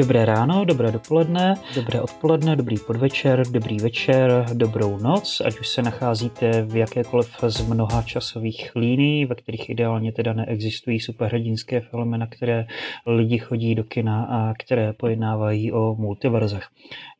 [0.00, 5.82] Dobré ráno, dobré dopoledne, dobré odpoledne, dobrý podvečer, dobrý večer, dobrou noc, ať už se
[5.82, 12.26] nacházíte v jakékoliv z mnoha časových líní, ve kterých ideálně teda neexistují superhrdinské filmy, na
[12.26, 12.66] které
[13.06, 16.64] lidi chodí do kina a které pojednávají o multiverzech.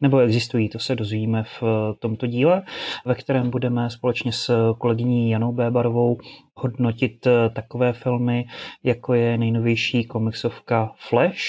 [0.00, 1.62] Nebo existují, to se dozvíme v
[1.98, 2.62] tomto díle,
[3.06, 6.18] ve kterém budeme společně s kolegyní Janou Bébarovou
[6.62, 8.44] hodnotit takové filmy,
[8.84, 11.44] jako je nejnovější komiksovka Flash,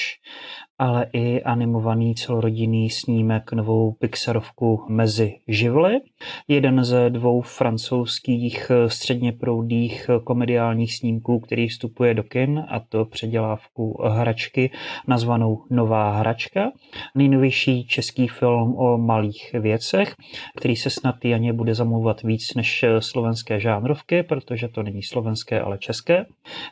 [0.80, 6.00] ale i animovaný celorodinný snímek novou Pixarovku Mezi živly.
[6.48, 14.02] Jeden ze dvou francouzských středně proudých komediálních snímků, který vstupuje do kin, a to předělávku
[14.04, 14.72] hračky
[15.08, 16.72] nazvanou Nová hračka.
[17.16, 20.16] Nejnovější český film o malých věcech,
[20.58, 25.78] který se snad Janě bude zamluvat víc než slovenské žánrovky, protože to není slovenské, ale
[25.78, 26.26] české.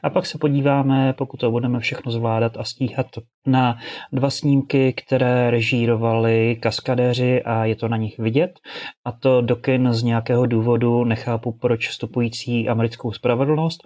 [0.03, 3.07] A pak se podíváme, pokud to budeme všechno zvládat a stíhat,
[3.49, 3.77] na
[4.11, 8.59] dva snímky, které režírovali kaskadéři a je to na nich vidět.
[9.05, 13.81] A to dokin z nějakého důvodu nechápu, proč vstupující americkou spravedlnost.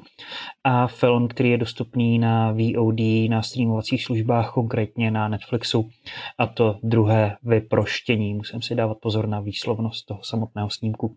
[0.64, 5.90] A film, který je dostupný na VOD, na streamovacích službách, konkrétně na Netflixu.
[6.40, 8.34] A to druhé vyproštění.
[8.34, 11.16] Musím si dávat pozor na výslovnost toho samotného snímku,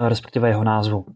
[0.00, 1.06] respektive jeho názvu.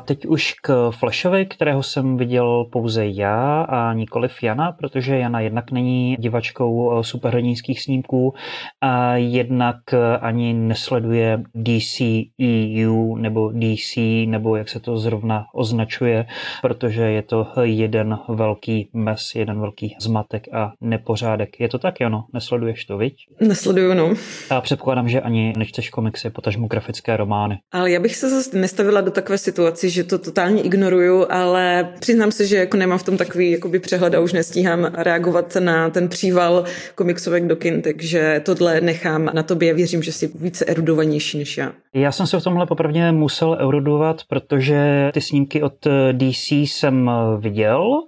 [0.00, 5.40] A teď už k Flashovi, kterého jsem viděl pouze já a nikoliv Jana, protože Jana
[5.40, 8.34] jednak není divačkou eh, superhrdinských snímků
[8.80, 16.26] a jednak eh, ani nesleduje DCEU nebo DC, nebo jak se to zrovna označuje,
[16.62, 21.60] protože je to jeden velký mes, jeden velký zmatek a nepořádek.
[21.60, 22.24] Je to tak, Jano?
[22.32, 23.14] Nesleduješ to, viď?
[23.40, 24.14] Nesleduju, no.
[24.50, 27.58] A předpokládám, že ani nečteš komiksy, potažmu grafické romány.
[27.72, 32.32] Ale já bych se zase nestavila do takové situace, že to totálně ignoruju, ale přiznám
[32.32, 36.08] se, že jako nemám v tom takový jakoby přehled a už nestíhám reagovat na ten
[36.08, 36.64] příval
[36.94, 39.74] komiksovek do kin, takže tohle nechám na tobě.
[39.74, 41.72] Věřím, že jsi více erudovanější než já.
[41.94, 48.02] Já jsem se v tomhle popravdě musel erudovat, protože ty snímky od DC jsem viděl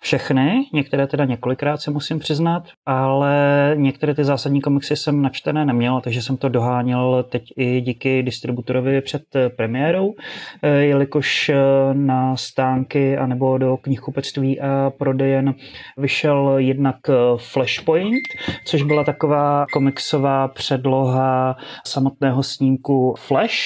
[0.00, 6.00] všechny, některé teda několikrát se musím přiznat, ale některé ty zásadní komiksy jsem načtené neměl,
[6.00, 9.22] takže jsem to doháněl teď i díky distributorovi před
[9.56, 10.14] premiérou,
[10.62, 11.54] eh, jelikož eh,
[11.92, 15.54] na stánky anebo do knihkupectví a prodejen
[15.96, 18.22] vyšel jednak eh, Flashpoint,
[18.64, 23.58] což byla taková komiksová předloha samotného snímku Flash,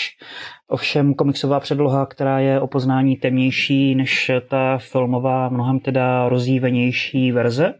[0.72, 7.74] Ovšem komiksová předloha, která je o poznání temnější než ta filmová, mnohem teda rozjívenější verze.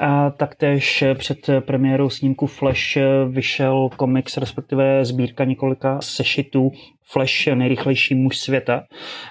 [0.00, 2.98] A taktéž před premiérou snímku Flash
[3.28, 6.70] vyšel komiks, respektive sbírka několika sešitů
[7.12, 8.82] Flash nejrychlejší muž světa,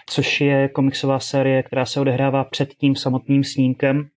[0.10, 4.08] což je komiksová série, která se odehrává před tím samotným snímkem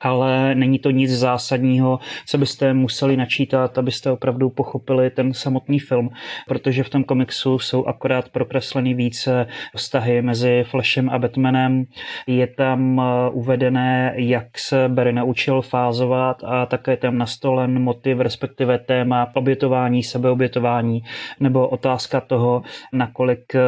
[0.00, 6.10] ale není to nic zásadního, co byste museli načítat, abyste opravdu pochopili ten samotný film,
[6.48, 9.46] protože v tom komiksu jsou akorát prokresleny více
[9.76, 11.84] vztahy mezi Flashem a Batmanem.
[12.26, 18.78] Je tam uh, uvedené, jak se Barry naučil fázovat a také tam nastolen motiv, respektive
[18.78, 21.02] téma obětování, sebeobětování,
[21.40, 22.62] nebo otázka toho,
[22.92, 23.60] nakolik uh,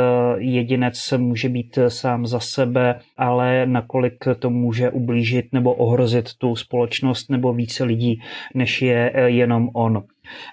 [0.42, 6.56] jedinec může být sám za sebe, ale nakolik to může ublížit nebo ohrozit rozvíjet tu
[6.56, 8.20] společnost nebo více lidí,
[8.54, 10.04] než je eh, jenom on.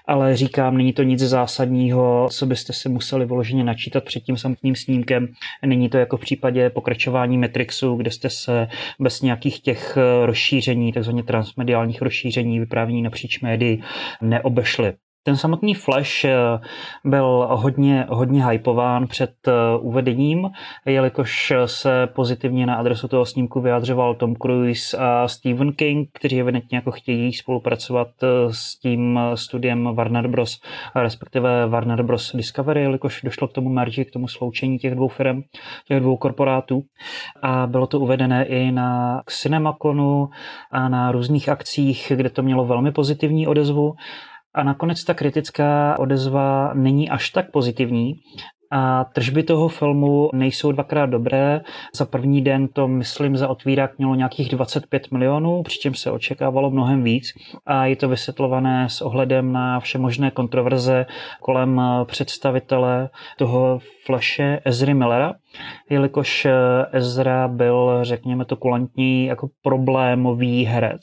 [0.06, 4.74] Ale říkám, není to nic zásadního, co byste si museli vyloženě načítat před tím samotným
[4.74, 5.28] snímkem.
[5.66, 10.92] Není to jako v případě pokračování Matrixu, kde jste se bez nějakých těch eh, rozšíření,
[10.92, 13.82] takzvaně transmediálních rozšíření, vyprávění napříč médií
[14.22, 14.92] neobešli.
[15.22, 16.36] Ten samotný Flash eh,
[17.04, 20.50] byl hodně, hodně hypován před eh, uvedením,
[20.86, 26.76] jelikož se pozitivně na adresu toho snímku vyjadřoval Tom Cruise a Stephen King, kteří evidentně
[26.76, 30.60] jako chtějí spolupracovat eh, s tím studiem Warner Bros.,
[30.96, 32.36] respektive Warner Bros.
[32.36, 35.42] Discovery, jelikož došlo k tomu merži, k tomu sloučení těch dvou firm,
[35.88, 36.82] těch dvou korporátů.
[37.42, 40.28] A bylo to uvedené i na Cinemaconu
[40.70, 43.94] a na různých akcích, kde to mělo velmi pozitivní odezvu.
[44.54, 48.14] A nakonec ta kritická odezva není až tak pozitivní,
[48.72, 51.60] a tržby toho filmu nejsou dvakrát dobré.
[51.94, 57.02] Za první den to, myslím, za otvírák mělo nějakých 25 milionů, přičem se očekávalo mnohem
[57.02, 57.24] víc.
[57.66, 61.06] A je to vysvětlované s ohledem na všemožné kontroverze
[61.40, 63.08] kolem představitele
[63.38, 65.32] toho Flashe Ezry Millera,
[65.90, 66.46] jelikož
[66.92, 71.00] Ezra byl, řekněme to kulantní, jako problémový herec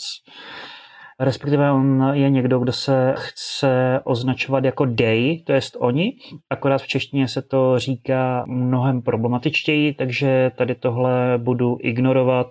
[1.20, 6.12] respektive on je někdo, kdo se chce označovat jako they, to jest oni,
[6.50, 12.48] akorát v češtině se to říká mnohem problematičtěji, takže tady tohle budu ignorovat,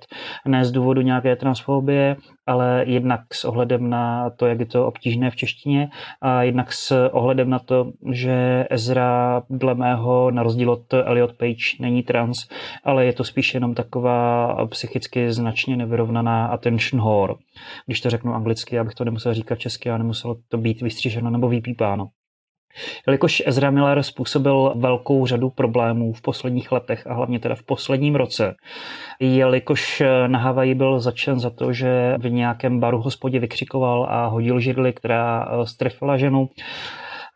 [0.48, 2.16] ne z důvodu nějaké transfobie,
[2.46, 5.88] ale jednak s ohledem na to, jak je to obtížné v češtině
[6.20, 11.76] a jednak s ohledem na to, že Ezra dle mého, na rozdíl od Elliot Page,
[11.80, 12.48] není trans,
[12.84, 17.34] ale je to spíš jenom taková psychicky značně nevyrovnaná attention whore.
[17.86, 21.48] Když to řeknu anglicky, abych to nemusel říkat česky a nemuselo to být vystříženo nebo
[21.48, 22.08] vypípáno.
[23.06, 28.14] Jelikož Ezra Miller způsobil velkou řadu problémů v posledních letech a hlavně teda v posledním
[28.14, 28.54] roce,
[29.20, 34.60] jelikož na Havaji byl začen za to, že v nějakém baru hospodě vykřikoval a hodil
[34.60, 36.48] židli, která strefila ženu,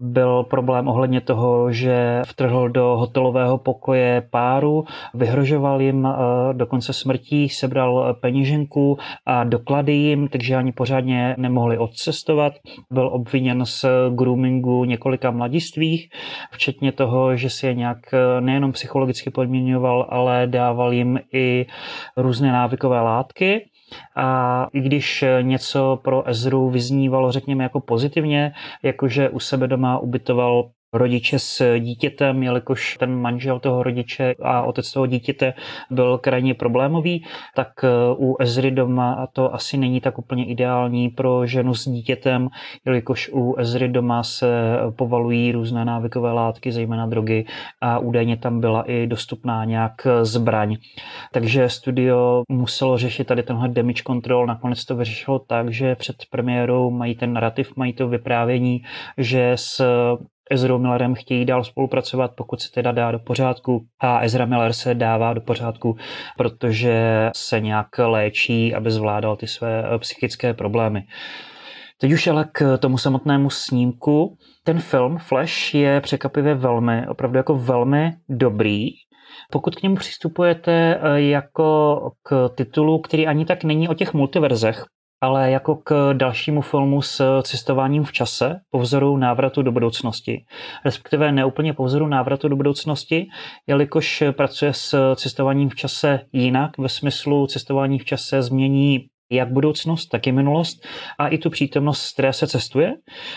[0.00, 6.14] byl problém ohledně toho, že vtrhl do hotelového pokoje páru, vyhrožoval jim eh,
[6.52, 12.52] dokonce smrtí, sebral peněženku a doklady jim, takže ani pořádně nemohli odcestovat.
[12.90, 16.08] Byl obviněn z groomingu několika mladistvých,
[16.50, 21.66] včetně toho, že si je nějak eh, nejenom psychologicky podměňoval, ale dával jim i
[22.16, 23.69] různé návykové látky.
[24.16, 28.52] A i když něco pro Ezru vyznívalo, řekněme, jako pozitivně,
[28.82, 34.92] jakože u sebe doma ubytoval rodiče s dítětem, jelikož ten manžel toho rodiče a otec
[34.92, 35.54] toho dítěte
[35.90, 37.24] byl krajně problémový,
[37.56, 37.88] tak eh,
[38.18, 42.48] u Ezry doma to asi není tak úplně ideální pro ženu s dítětem,
[42.86, 47.46] jelikož u Ezry doma se povalují různé návykové látky, zejména drogy
[47.80, 50.76] a údajně tam byla i dostupná nějak zbraň.
[51.32, 56.90] Takže studio muselo řešit tady tenhle damage control, nakonec to vyřešilo tak, že před premiérou
[56.90, 58.82] mají ten narrativ, mají to vyprávění,
[59.18, 59.84] že s
[60.50, 63.86] Ezra Millerem chtějí dál spolupracovat, pokud se teda dá do pořádku.
[64.00, 65.96] A Ezra Miller se dává do pořádku,
[66.36, 71.02] protože se nějak léčí, aby zvládal ty své eh, psychické problémy.
[72.00, 74.36] Teď už ale k tomu samotnému snímku.
[74.64, 78.86] Ten film Flash je překvapivě velmi, opravdu jako velmi dobrý.
[79.50, 84.84] Pokud k němu přistupujete eh, jako k titulu, který ani tak není o těch multiverzech,
[85.20, 90.44] ale jako k dalšímu filmu s cestováním v čase po vzoru návratu do budoucnosti.
[90.84, 93.26] Respektive neúplně po vzoru návratu do budoucnosti,
[93.66, 98.98] jelikož pracuje s cestováním v čase jinak, ve smyslu cestování v čase změní
[99.32, 100.86] jak budoucnost, tak i minulost
[101.18, 102.92] a i tu přítomnost, z které se cestuje.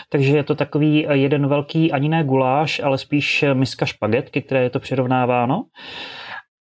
[0.09, 4.69] Takže je to takový jeden velký ani ne guláš, ale spíš miska špagetky, které je
[4.69, 5.63] to přirovnáváno.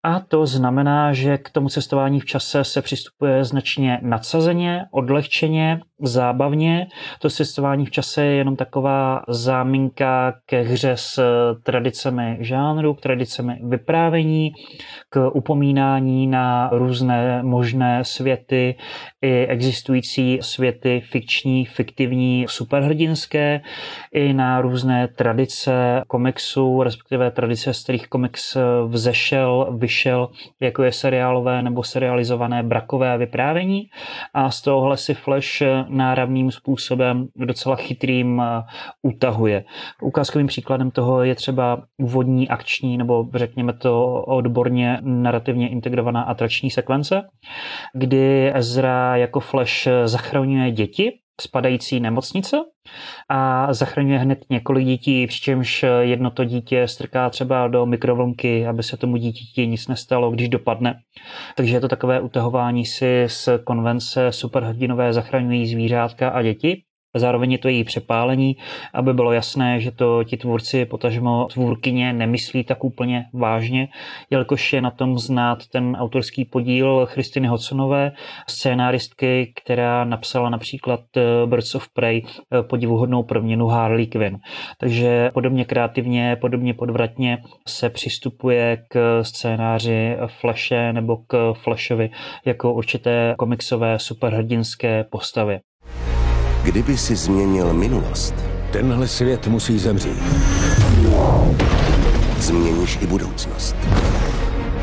[0.02, 6.87] A to znamená, že k tomu cestování v čase se přistupuje značně nadsazeně, odlehčeně, zábavně.
[7.19, 11.23] To cestování v čase je jenom taková záminka ke hře s
[11.62, 14.52] tradicemi žánru, k tradicemi vyprávění,
[15.11, 18.75] k upomínání na různé možné světy,
[19.23, 23.61] i existující světy fikční, fiktivní, superhrdinské,
[24.12, 28.56] i na různé tradice komiksu, respektive tradice, z kterých komiks
[28.88, 30.28] vzešel, vyšel,
[30.60, 33.90] jako je seriálové nebo serializované brakové vyprávění.
[34.34, 38.42] A z tohohle si Flash náravným způsobem docela chytrým
[39.02, 39.64] utahuje.
[40.02, 47.22] Ukázkovým příkladem toho je třeba úvodní akční nebo řekněme to odborně narrativně integrovaná atrační sekvence,
[47.94, 52.56] kdy Ezra jako Flash zachraňuje děti spadající nemocnice
[53.28, 58.97] a zachraňuje hned několik dětí, přičemž jedno to dítě strká třeba do mikrovlnky, aby se
[58.97, 60.94] tomu dítěti nic nestalo, když dopadne.
[61.56, 66.82] Takže je to takové utahování si z konvence superhrdinové zachraňují zvířátka a děti.
[67.17, 68.57] Zároveň je to její přepálení,
[68.95, 73.88] aby bylo jasné, že to ti tvůrci, potažmo tvůrkyně, nemyslí tak úplně vážně,
[74.31, 78.12] jelikož je na tom znát ten autorský podíl Christiny Hodsonové,
[78.49, 84.38] scénáristky, která napsala například eh, Birds of Prey, eh, podivuhodnou proměnu Harley Quinn.
[84.79, 87.38] Takže podobně kreativně, podobně podvratně
[87.69, 92.11] se přistupuje k scénáři Flashe nebo k Flashovi
[92.45, 95.61] jako určité komiksové superhrdinské postavě.
[96.64, 98.35] Kdyby si změnil minulost,
[98.73, 100.23] tenhle svět musí zemřít.
[102.38, 103.76] Změníš i budoucnost.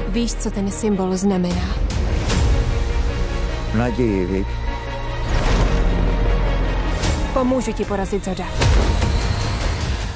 [0.09, 1.75] Víš, co ten symbol znamená?
[3.77, 4.47] Naději, viď?
[7.33, 8.45] Pomůžu ti porazit Zoda.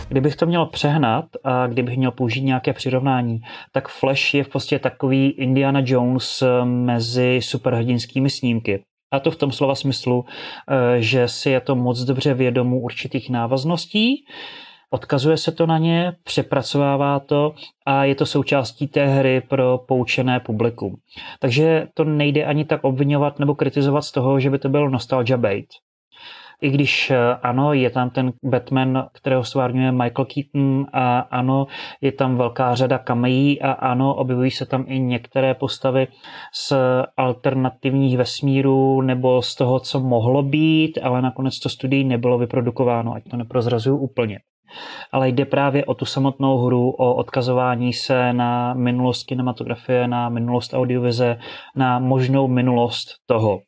[0.09, 3.41] Kdybych to měl přehnat a kdybych měl použít nějaké přirovnání,
[3.71, 8.83] tak Flash je v podstatě takový Indiana Jones mezi superhrdinskými snímky.
[9.11, 13.29] A to v tom slova smyslu, eh, že si je to moc dobře vědomu určitých
[13.29, 14.25] návazností,
[14.89, 17.53] odkazuje se to na ně, přepracovává to
[17.85, 20.95] a je to součástí té hry pro poučené publikum.
[21.39, 25.37] Takže to nejde ani tak obvinovat nebo kritizovat z toho, že by to byl nostalgia
[25.37, 25.67] bait.
[26.61, 31.67] I když ano, je tam ten Batman, kterého stvárňuje Michael Keaton a ano,
[32.01, 36.07] je tam velká řada kamejí a ano, objevují se tam i některé postavy
[36.53, 36.73] z
[37.17, 43.23] alternativních vesmírů nebo z toho, co mohlo být, ale nakonec to studií nebylo vyprodukováno, ať
[43.29, 44.39] to neprozrazuju úplně
[45.11, 50.73] ale jde právě o tu samotnou hru, o odkazování se na minulost kinematografie, na minulost
[50.73, 51.37] audiovize,
[51.75, 53.59] na možnou minulost toho.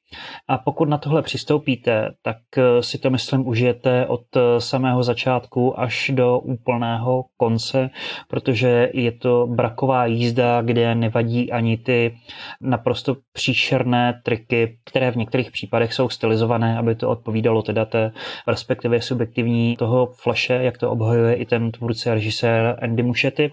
[0.47, 5.79] A pokud na tohle přistoupíte, tak eh, si to myslím užijete od eh, samého začátku
[5.79, 7.89] až do úplného konce,
[8.27, 12.17] protože je to braková jízda, kde nevadí ani ty
[12.61, 18.11] naprosto příšerné triky, které v některých případech jsou stylizované, aby to odpovídalo teda té
[18.47, 23.51] respektive subjektivní toho flashe, jak to obhajuje i ten tvůrce a režisér Andy Muschietti.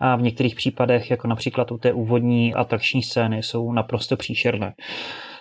[0.00, 4.72] A v některých případech, jako například u té úvodní atrakční scény, jsou naprosto příšerné.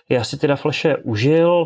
[0.10, 1.66] Já si teda Flashe užil,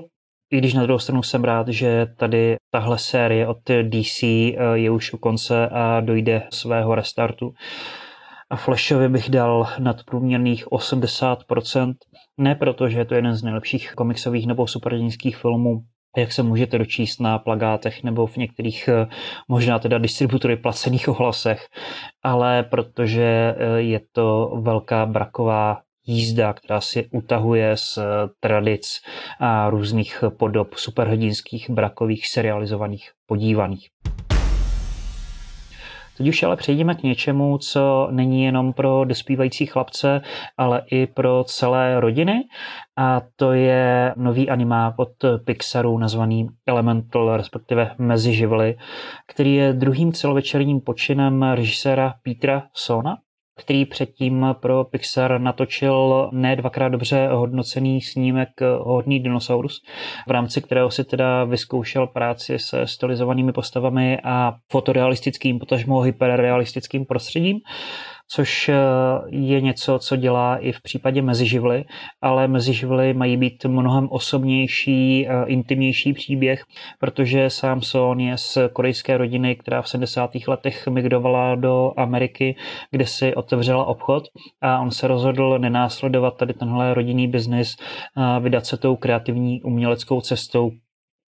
[0.51, 4.91] i když na druhou stranu jsem rád, že tady tahle série od DC eh, je
[4.91, 7.51] už u konce a dojde svého restartu.
[8.49, 11.93] A Flashovi bych dal nadprůměrných 80%,
[12.37, 15.81] ne proto, že je to jeden z nejlepších komiksových nebo superdějinských filmů,
[16.17, 19.07] jak se můžete dočíst na plagátech nebo v některých eh,
[19.47, 21.67] možná teda distributory placených ohlasech,
[22.23, 27.99] ale protože eh, je to velká braková jízda, která si utahuje z
[28.39, 29.01] tradic
[29.39, 33.89] a různých podob superhrdinských, brakových, serializovaných, podívaných.
[36.17, 40.21] Teď už ale přejdeme k něčemu, co není jenom pro dospívající chlapce,
[40.57, 42.43] ale i pro celé rodiny.
[42.97, 45.09] A to je nový animák od
[45.45, 48.77] Pixaru nazvaný Elemental, respektive Meziživly,
[49.27, 53.17] který je druhým celovečerním počinem režiséra Petra Sona,
[53.57, 59.81] který předtím pro Pixar natočil ne dvakrát dobře hodnocený snímek Hodný dinosaurus,
[60.27, 67.59] v rámci kterého si teda vyzkoušel práci se stylizovanými postavami a fotorealistickým, potažmo hyperrealistickým prostředím
[68.27, 68.75] což eh,
[69.27, 71.85] je něco, co dělá i v případě meziživly,
[72.21, 76.63] ale meziživly mají být mnohem osobnější, eh, intimnější příběh,
[76.99, 80.47] protože sám Son je z korejské rodiny, která v 70.
[80.47, 82.55] letech migrovala do Ameriky,
[82.91, 84.23] kde si otevřela obchod
[84.61, 87.75] a on se rozhodl nenásledovat tady tenhle rodinný biznis,
[88.39, 90.71] vydat se tou kreativní uměleckou cestou,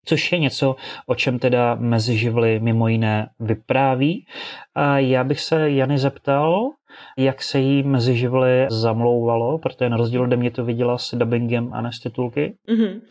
[0.06, 0.75] což je něco,
[1.06, 4.25] o čem teda mezi živly mimo jiné vypráví.
[4.75, 6.70] A já bych se Jany zeptal,
[7.18, 11.74] jak se jí mezi živly zamlouvalo, protože na rozdíl ode mě to viděla s dubbingem
[11.74, 12.56] a ne s titulky.
[12.68, 13.02] Mm-hmm.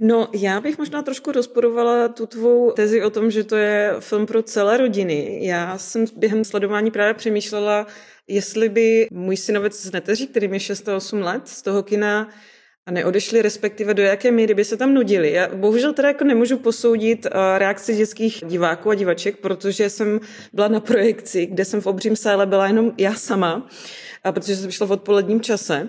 [0.00, 4.26] No, já bych možná trošku rozporovala tu tvou tezi o tom, že to je film
[4.26, 5.38] pro celé rodiny.
[5.46, 7.86] Já jsem během sledování právě přemýšlela,
[8.28, 12.28] jestli by můj synovec z neteří, který je 6 a 8 let, z toho kina
[12.86, 15.32] a neodešli, respektive do jaké míry by se tam nudili.
[15.32, 20.20] Já bohužel teda jako nemůžu posoudit eh, reakci dětských diváků a divaček, protože jsem
[20.52, 23.68] byla na projekci, kde jsem v obřím sále byla jenom já sama,
[24.24, 25.88] a protože jsem šla v odpoledním čase.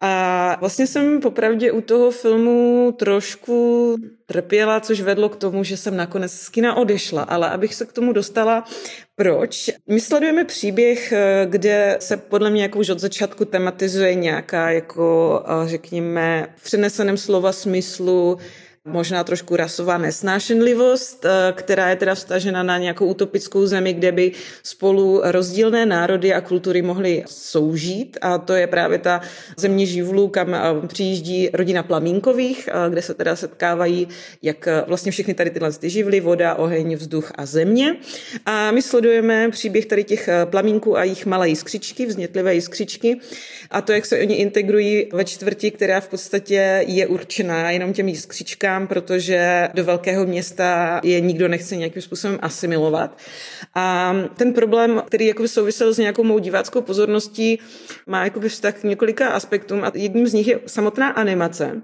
[0.00, 5.96] A vlastně jsem popravdě u toho filmu trošku trpěla, což vedlo k tomu, že jsem
[5.96, 7.22] nakonec z kina odešla.
[7.22, 8.64] Ale abych se k tomu dostala,
[9.14, 9.70] proč?
[9.88, 15.42] My sledujeme příběh, eh, kde se podle mě jako už od začátku tematizuje nějaká, jako
[15.46, 18.38] eh, řekněme, v přeneseném slova smyslu
[18.86, 24.32] možná trošku rasová nesnášenlivost, eh, která je teda vstažena na nějakou utopickou zemi, kde by
[24.62, 29.20] spolu rozdílné národy a kultury mohly soužít a to je právě ta
[29.56, 34.08] země živlů, kam eh, přijíždí rodina Plamínkových, eh, kde se teda setkávají
[34.42, 37.96] jak vlastně všechny tady tyhle ty živly, voda, oheň, vzduch a země.
[38.46, 43.20] A my sledujeme příběh tady těch plamínků a jejich malé jiskřičky, vznětlivé jiskřičky
[43.70, 48.08] a to, jak se oni integrují ve čtvrti, která v podstatě je určená jenom těm
[48.08, 53.18] jiskřičkám říkám, protože do velkého města je nikdo nechce nějakým způsobem asimilovat.
[53.74, 57.58] A ten problém, který jako souvisel s nějakou mou diváckou pozorností,
[58.06, 61.82] má jakoby vztah k několika aspektům a jedním z nich je samotná animace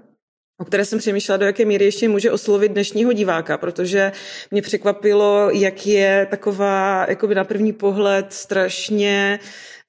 [0.61, 4.11] o které jsem přemýšlela, do jaké míry ještě může oslovit dnešního diváka, protože
[4.51, 9.39] mě překvapilo, jak je taková, jakoby na první pohled, strašně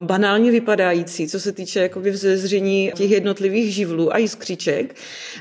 [0.05, 4.95] banálně vypadající, co se týče jakoby vzezření těch jednotlivých živlů a jiskříček.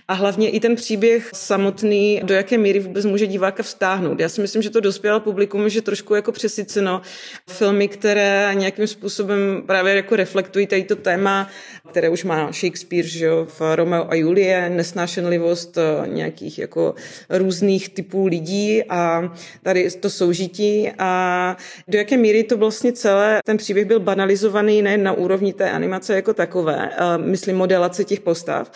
[0.08, 4.20] A hlavně i ten příběh samotný, do jaké míry vůbec může diváka vztáhnout.
[4.20, 7.01] Já si myslím, že to dospělé publikum že trošku jako přesyceno
[7.50, 11.50] filmy, které nějakým způsobem právě jako reflektují tady to téma,
[11.89, 16.96] které už má Shakespeare, že jo, v Romeo a Julie, nesnášenlivost eh, nějakých jako
[17.29, 23.58] různých typů lidí a tady to soužití a do jaké míry to vlastně celé, ten
[23.58, 28.72] příběh byl banalizovaný zpracovaný nejen na úrovni té animace jako takové, myslím modelace těch postav,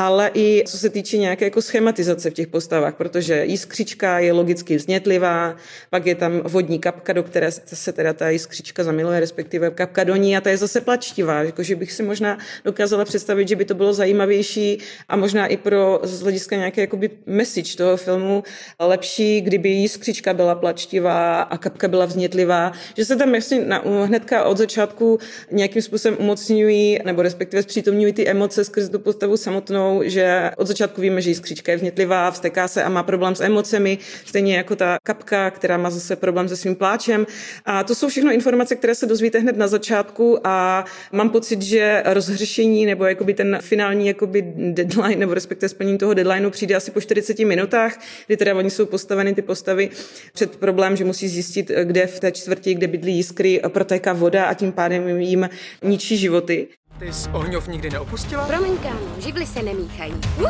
[0.00, 4.76] ale i co se týče nějaké jako schematizace v těch postavách, protože jiskřička je logicky
[4.76, 5.56] vznětlivá,
[5.90, 10.16] pak je tam vodní kapka, do které se teda ta jiskřička zamiluje, respektive kapka do
[10.16, 13.74] ní a ta je zase plačtivá, jakože bych si možná dokázala představit, že by to
[13.74, 14.78] bylo zajímavější
[15.08, 18.42] a možná i pro z hlediska nějaké jakoby message toho filmu
[18.80, 24.44] lepší, kdyby jiskřička byla plačtivá a kapka byla vznětlivá, že se tam jasně na, hnedka
[24.44, 25.18] od začátku
[25.50, 31.00] nějakým způsobem umocňují nebo respektive zpřítomňují ty emoce skrze tu postavu samotnou, že od začátku
[31.00, 34.98] víme, že jiskřička je vznětlivá, vsteká se a má problém s emocemi, stejně jako ta
[35.02, 37.26] kapka, která má zase problém se svým pláčem.
[37.64, 42.02] A to jsou všechno informace, které se dozvíte hned na začátku a mám pocit, že
[42.06, 47.00] rozhřešení nebo jakoby ten finální jakoby deadline nebo respektive splnění toho deadlineu přijde asi po
[47.00, 49.90] 40 minutách, kdy teda oni jsou postaveny ty postavy
[50.32, 54.54] před problém, že musí zjistit, kde v té čtvrti, kde bydlí jiskry, protéká voda a
[54.54, 55.48] tím pádem jim
[55.82, 56.68] ničí životy.
[56.98, 58.46] Ty jsi ohňov nikdy neopustila?
[58.46, 60.14] Promiň, kámo, živly se nemíchají.
[60.38, 60.48] Uh!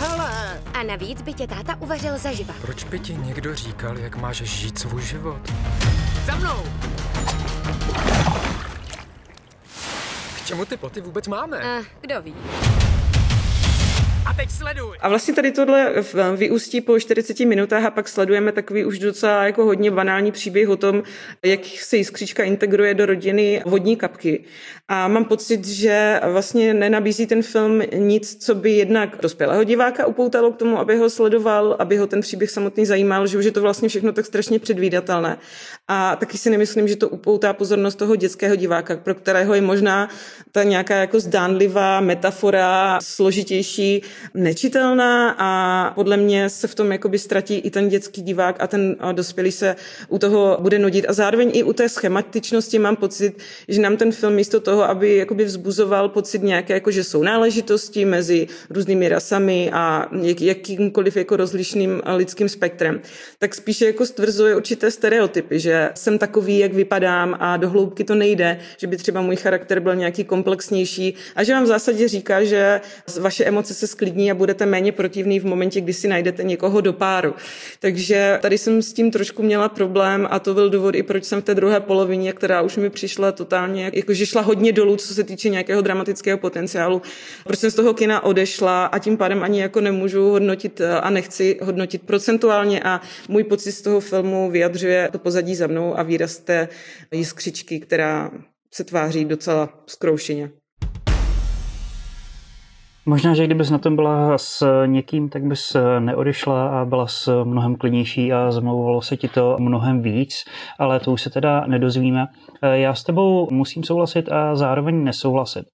[0.00, 0.60] Hele!
[0.74, 2.54] A navíc by tě táta uvařil zaživa.
[2.60, 5.52] Proč by ti někdo říkal, jak máš žít svůj život?
[6.26, 6.62] Za mnou!
[10.36, 11.78] K čemu ty poty vůbec máme?
[11.78, 12.34] Uh, kdo ví?
[14.26, 14.96] A teď sleduj!
[15.00, 15.94] A vlastně tady tohle
[16.36, 20.76] vyústí po 40 minutách a pak sledujeme takový už docela jako hodně banální příběh o
[20.76, 21.02] tom,
[21.44, 24.44] jak se jiskřička integruje do rodiny vodní kapky.
[24.88, 30.52] A mám pocit, že vlastně nenabízí ten film nic, co by jednak dospělého diváka upoutalo
[30.52, 33.60] k tomu, aby ho sledoval, aby ho ten příběh samotný zajímal, že už je to
[33.62, 35.38] vlastně všechno tak strašně předvídatelné.
[35.88, 40.08] A taky si nemyslím, že to upoutá pozornost toho dětského diváka, pro kterého je možná
[40.52, 44.02] ta nějaká jako zdánlivá metafora složitější
[44.34, 48.96] nečitelná a podle mě se v tom jakoby ztratí i ten dětský divák a ten
[49.12, 49.76] dospělý se
[50.08, 51.06] u toho bude nudit.
[51.08, 53.38] A zároveň i u té schematičnosti mám pocit,
[53.68, 58.04] že nám ten film místo toho, aby jakoby vzbuzoval pocit nějaké, jako že jsou náležitosti
[58.04, 63.00] mezi různými rasami a jak, jakýmkoliv jako rozlišným lidským spektrem,
[63.38, 68.14] tak spíše jako stvrzuje určité stereotypy, že jsem takový, jak vypadám a do hloubky to
[68.14, 72.44] nejde, že by třeba můj charakter byl nějaký komplexnější a že vám v zásadě říká,
[72.44, 72.80] že
[73.20, 76.80] vaše emoce se sklidí klidní a budete méně protivný v momentě, kdy si najdete někoho
[76.80, 77.34] do páru.
[77.80, 81.40] Takže tady jsem s tím trošku měla problém a to byl důvod i proč jsem
[81.40, 85.24] v té druhé polovině, která už mi přišla totálně, jakože šla hodně dolů, co se
[85.24, 87.02] týče nějakého dramatického potenciálu.
[87.44, 91.58] Proč jsem z toho kina odešla a tím pádem ani jako nemůžu hodnotit a nechci
[91.62, 96.38] hodnotit procentuálně a můj pocit z toho filmu vyjadřuje to pozadí za mnou a výraz
[96.38, 96.68] té
[97.12, 98.30] jiskřičky, která
[98.74, 100.50] se tváří docela zkroušeně.
[103.08, 107.76] Možná, že kdybys na tom byla s někým, tak bys neodešla a byla s mnohem
[107.76, 110.44] klidnější a zamlouvalo se ti to mnohem víc,
[110.78, 112.26] ale to už se teda nedozvíme.
[112.62, 115.64] Já s tebou musím souhlasit a zároveň nesouhlasit.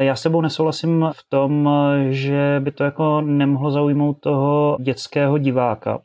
[0.00, 1.70] Já s tebou nesouhlasím v tom,
[2.10, 5.98] že by to jako nemohlo zaujmout toho dětského diváka.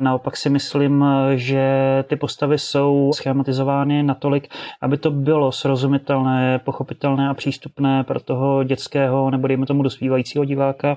[0.00, 1.64] Naopak si myslím, že
[2.08, 4.48] ty postavy jsou schematizovány natolik,
[4.80, 10.96] aby to bylo srozumitelné, pochopitelné a přístupné pro toho dětského nebo dejme tomu dospívajícího diváka,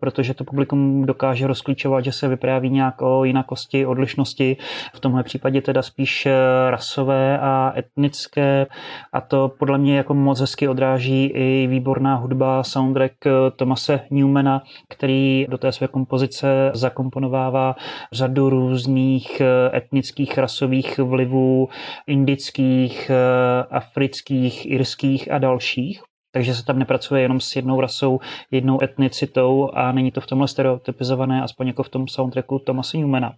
[0.00, 4.56] protože to publikum dokáže rozklíčovat, že se vypráví nějak o jinakosti, odlišnosti,
[4.94, 6.28] v tomhle případě teda spíš
[6.70, 8.66] rasové a etnické.
[9.12, 13.14] A to podle mě jako moc hezky odráží i výborná hudba, soundtrack
[13.56, 17.76] Tomase Newmana, který do té své kompozice zakomponovává
[18.12, 21.68] řadu různých eh, etnických rasových vlivů,
[22.06, 26.02] indických, eh, afrických, irských a dalších.
[26.32, 30.48] Takže se tam nepracuje jenom s jednou rasou, jednou etnicitou a není to v tomhle
[30.48, 33.34] stereotypizované, aspoň jako v tom soundtracku Thomasa Newmana.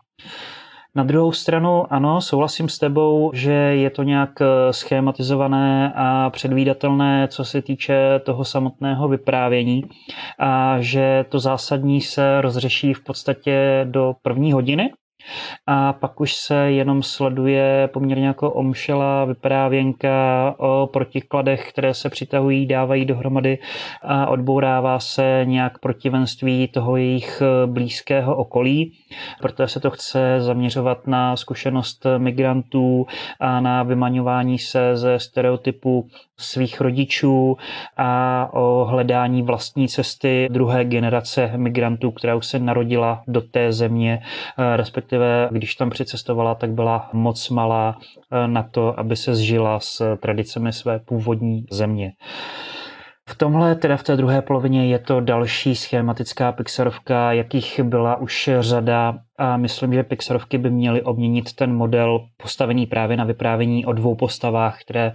[0.97, 7.29] Na druhou stranu, ano, souhlasím s tebou, že je to nějak eh, schématizované a předvídatelné,
[7.31, 9.85] co se týče toho samotného vyprávění
[10.39, 14.93] a že to zásadní se rozřeší v podstatě do první hodiny,
[15.67, 22.67] a pak už se jenom sleduje poměrně jako omšela vyprávěnka o protikladech, které se přitahují,
[22.67, 23.59] dávají dohromady
[24.03, 28.93] a odbourává se nějak protivenství toho jejich blízkého okolí.
[29.41, 33.07] Proto se to chce zaměřovat na zkušenost migrantů
[33.41, 37.57] a na vymaňování se ze stereotypů svých rodičů
[37.97, 44.23] a o hledání vlastní cesty druhé generace migrantů, která už se narodila do té země,
[44.77, 47.99] respektive když tam přicestovala, tak byla moc malá
[48.47, 52.13] na to, aby se zžila s tradicemi své původní země.
[53.29, 58.51] V tomhle, teda v té druhé polovině, je to další schematická Pixarovka, jakých byla už
[58.61, 63.93] řada a myslím, že Pixarovky by měly obměnit ten model postavený právě na vyprávění o
[63.93, 65.13] dvou postavách, které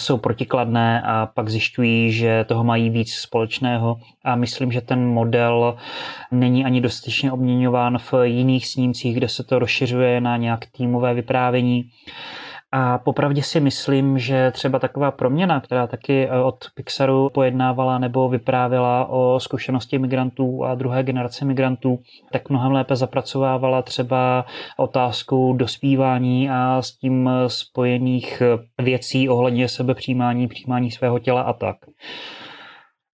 [0.00, 5.76] jsou protikladné a pak zjišťují, že toho mají víc společného a myslím, že ten model
[6.30, 11.90] není ani dostatečně obměňován v jiných snímcích, kde se to rozšiřuje na nějak týmové vyprávění.
[12.72, 18.28] A popravdě si myslím, že třeba taková proměna, která taky eh, od Pixaru pojednávala nebo
[18.28, 21.98] vyprávěla o zkušenosti migrantů a druhé generace migrantů,
[22.32, 24.44] tak mnohem lépe zapracovávala třeba
[24.76, 28.42] otázku dospívání a s tím spojených
[28.82, 31.76] věcí ohledně sebepřijímání, přijímání svého těla a tak.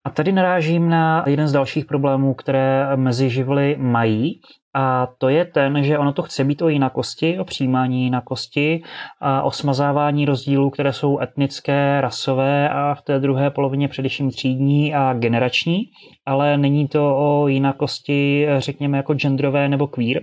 [0.07, 4.41] A tady narážím na jeden z dalších problémů, které mezi živly mají,
[4.75, 8.83] a to je ten, že ono to chce být o jinakosti, o přijímání jinakosti
[9.21, 14.95] a o smazávání rozdílů, které jsou etnické, rasové a v té druhé polovině především třídní
[14.95, 15.79] a generační,
[16.27, 20.23] ale není to o jinakosti, řekněme, jako genderové nebo queer.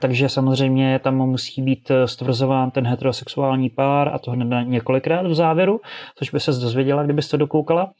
[0.00, 5.80] Takže samozřejmě tam musí být stvrzován ten heterosexuální pár a to hned několikrát v závěru,
[6.16, 7.90] což by se dozvěděla, kdybyste to dokoukala.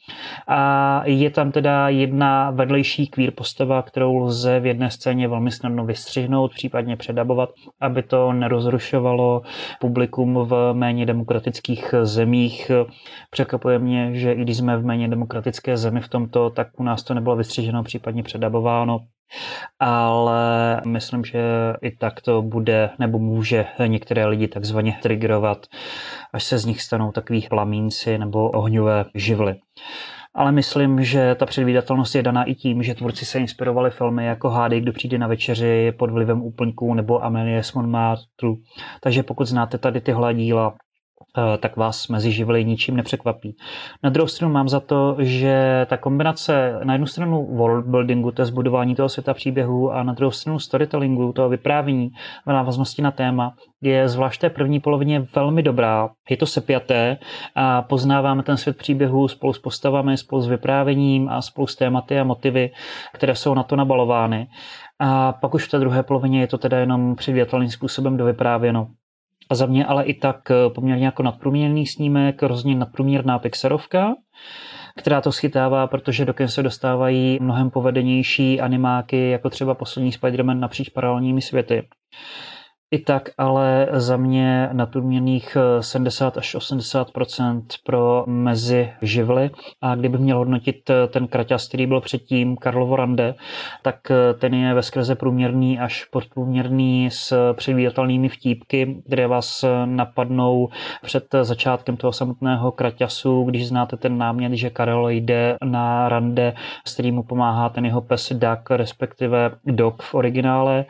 [0.48, 5.84] A je tam teda jedna vedlejší queer postava, kterou lze v jedné scéně velmi snadno
[5.84, 9.42] vystřihnout, případně předabovat, aby to nerozrušovalo
[9.80, 12.70] publikum v méně demokratických zemích.
[13.30, 17.02] Překvapuje mě, že i když jsme v méně demokratické zemi v tomto, tak u nás
[17.02, 19.00] to nebylo vystřiženo, případně předabováno
[19.80, 21.42] ale myslím, že
[21.82, 25.66] i tak to bude nebo může některé lidi takzvaně triggerovat,
[26.32, 29.54] až se z nich stanou takový plamínci nebo ohňové živly.
[30.34, 34.48] Ale myslím, že ta předvídatelnost je daná i tím, že tvůrci se inspirovali filmy jako
[34.50, 38.48] Hádej, kdo přijde na večeři pod vlivem úplňků nebo Amelie Montmartre.
[39.00, 40.74] Takže pokud znáte tady tyhle díla,
[41.60, 43.56] tak vás mezi živly ničím nepřekvapí.
[44.02, 48.46] Na druhou stranu mám za to, že ta kombinace na jednu stranu worldbuildingu, to je
[48.46, 52.10] zbudování toho světa příběhu a na druhou stranu storytellingu, toho vyprávění
[52.46, 56.10] v návaznosti na téma, je zvlášť té první polovině velmi dobrá.
[56.30, 57.18] Je to sepjaté
[57.54, 62.20] a poznáváme ten svět příběhu spolu s postavami, spolu s vyprávěním a spolu s tématy
[62.20, 62.70] a motivy,
[63.14, 64.48] které jsou na to nabalovány.
[64.98, 68.88] A pak už v té druhé polovině je to teda jenom přivětelným způsobem dovyprávěno.
[69.52, 74.14] A za mě ale i tak eh, poměrně jako nadprůměrný snímek, hrozně nadprůměrná Pixarovka,
[74.96, 80.88] která to schytává, protože do se dostávají mnohem povedenější animáky, jako třeba poslední Spider-Man napříč
[80.88, 81.88] paralelními světy.
[82.92, 89.50] I tak ale za mě nadprůměrných 70 až 80% pro mezi živly.
[89.82, 93.34] A kdybych měl hodnotit eh, ten kraťas, který byl předtím Karlovo Rande,
[93.82, 99.86] tak eh, ten je ve skrze průměrný až podprůměrný s předvídatelnými vtípky, které vás eh,
[99.86, 100.68] napadnou
[101.02, 106.54] před začátkem toho samotného kraťasu, když znáte ten námět, že Karel jde na rande,
[106.86, 110.84] s kterým mu pomáhá ten jeho pes Duck, respektive Dog v originále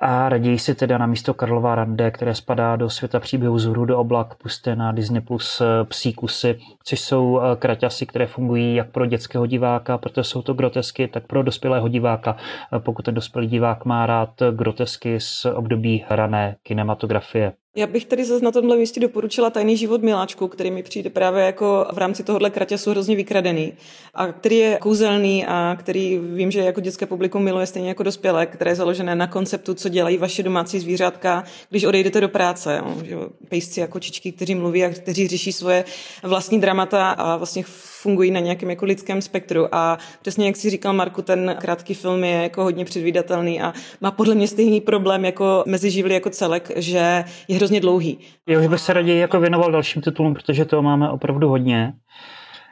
[0.00, 3.84] a raději si teda na místo Karlova Rande, které spadá do světa příběhu z hru
[3.84, 8.74] do oblak, puste na Disney Plus eh, Psí kusy, což jsou eh, kraťasy, které fungují
[8.74, 12.36] jak pro dětského diváka, protože jsou to grotesky, tak pro dospělého diváka,
[12.72, 17.52] eh, pokud ten dospělý divák má rád grotesky z období rané kinematografie.
[17.76, 21.44] Já bych tady zase na tomhle místě doporučila Tajný život Miláčku, který mi přijde právě
[21.44, 23.72] jako v rámci tohohle kraťasu hrozně vykradený
[24.14, 28.46] a který je kouzelný a který vím, že jako dětské publikum miluje stejně jako dospělé,
[28.46, 32.80] které je založené na konceptu, co dělají vaše domácí zvířátka, když odejdete do práce.
[33.04, 33.16] Že
[33.48, 35.84] pejsci a kočičky, kteří mluví a kteří řeší svoje
[36.22, 37.64] vlastní dramata a vlastně
[38.06, 39.74] fungují na nějakém jako lidském spektru.
[39.74, 44.10] A přesně jak si říkal Marku, ten krátký film je jako hodně předvídatelný a má
[44.10, 48.18] podle mě stejný problém jako mezi živly jako celek, že je hrozně dlouhý.
[48.48, 51.92] Já bych se raději jako věnoval dalším titulům, protože toho máme opravdu hodně.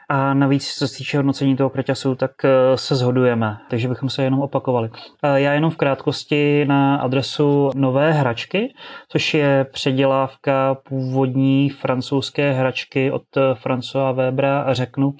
[0.09, 4.23] A navíc, co se týče hodnocení toho kraťasu, tak eh, se zhodujeme, takže bychom se
[4.23, 4.89] jenom opakovali.
[5.35, 8.73] Já jenom v krátkosti na adresu nové hračky,
[9.09, 15.13] což je předělávka původní francouzské hračky od eh, François Webera řeknu,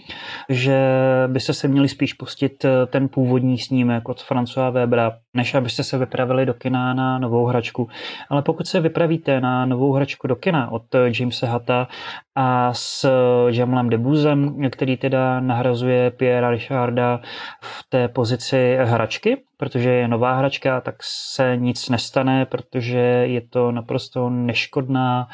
[0.50, 0.80] že
[1.28, 5.98] byste se měli spíš pustit eh, ten původní snímek od François Webera, než abyste se
[5.98, 7.90] vypravili do kina na novou hračku.
[8.30, 10.84] Ale pokud se vypravíte na novou hračku do kina od
[11.20, 11.88] Jamesa Hata
[12.36, 13.10] a s
[13.48, 17.20] Jamlem Debuzem, který teda nahrazuje Pierre Richarda
[17.62, 23.72] v té pozici hračky, protože je nová hračka, tak se nic nestane, protože je to
[23.72, 25.28] naprosto neškodná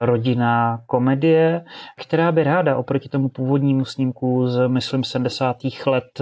[0.00, 1.64] rodinná komedie,
[1.96, 5.56] která by ráda oproti tomu původnímu snímku z, myslím, 70.
[5.86, 6.20] let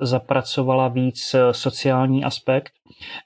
[0.00, 2.72] zapracovala víc sociální aspekt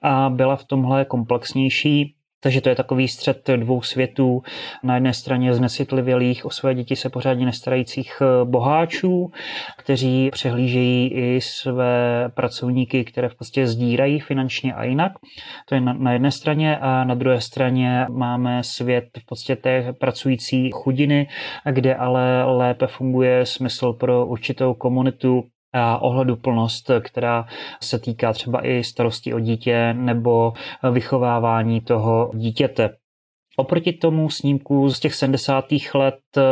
[0.02, 4.42] a byla v tomhle komplexnější Takže to je takový střed dvou světů.
[4.83, 9.33] Na jedné straně znesitlivělých o své děti se pořádně nestarajících eh, boháčů,
[9.78, 15.12] kteří přehlížejí i své pracovníky, které v podstatě zdírají finančně a jinak.
[15.68, 20.70] To je na jedné straně a na druhé straně máme svět v podstatě té pracující
[20.70, 21.28] chudiny,
[21.70, 25.44] kde ale lépe funguje smysl pro určitou komunitu,
[26.00, 27.46] ohleduplnost, která
[27.80, 30.52] se týká třeba i starosti o dítě nebo
[30.92, 33.03] vychovávání toho dítěte.
[33.56, 35.64] Oproti tomu snímku z těch 70.
[35.94, 36.42] let eh,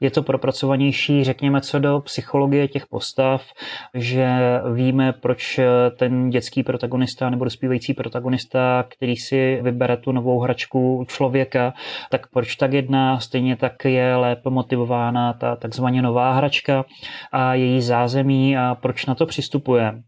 [0.00, 3.46] je to propracovanější, řekněme, co do psychologie těch postav,
[3.94, 4.28] že
[4.74, 5.66] víme, proč eh,
[5.98, 11.74] ten dětský protagonista nebo dospívající protagonista, který si vybere tu novou hračku člověka,
[12.10, 16.84] tak proč tak jedná, stejně tak je lépe motivována ta takzvaně nová hračka
[17.32, 20.02] a její zázemí a proč na to přistupuje.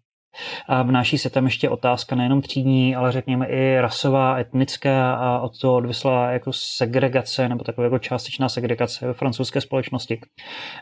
[0.68, 5.60] A vnáší se tam ještě otázka nejenom třídní, ale řekněme i rasová, etnická a od
[5.60, 10.20] toho odvislá jako segregace nebo taková jako částečná segregace ve francouzské společnosti.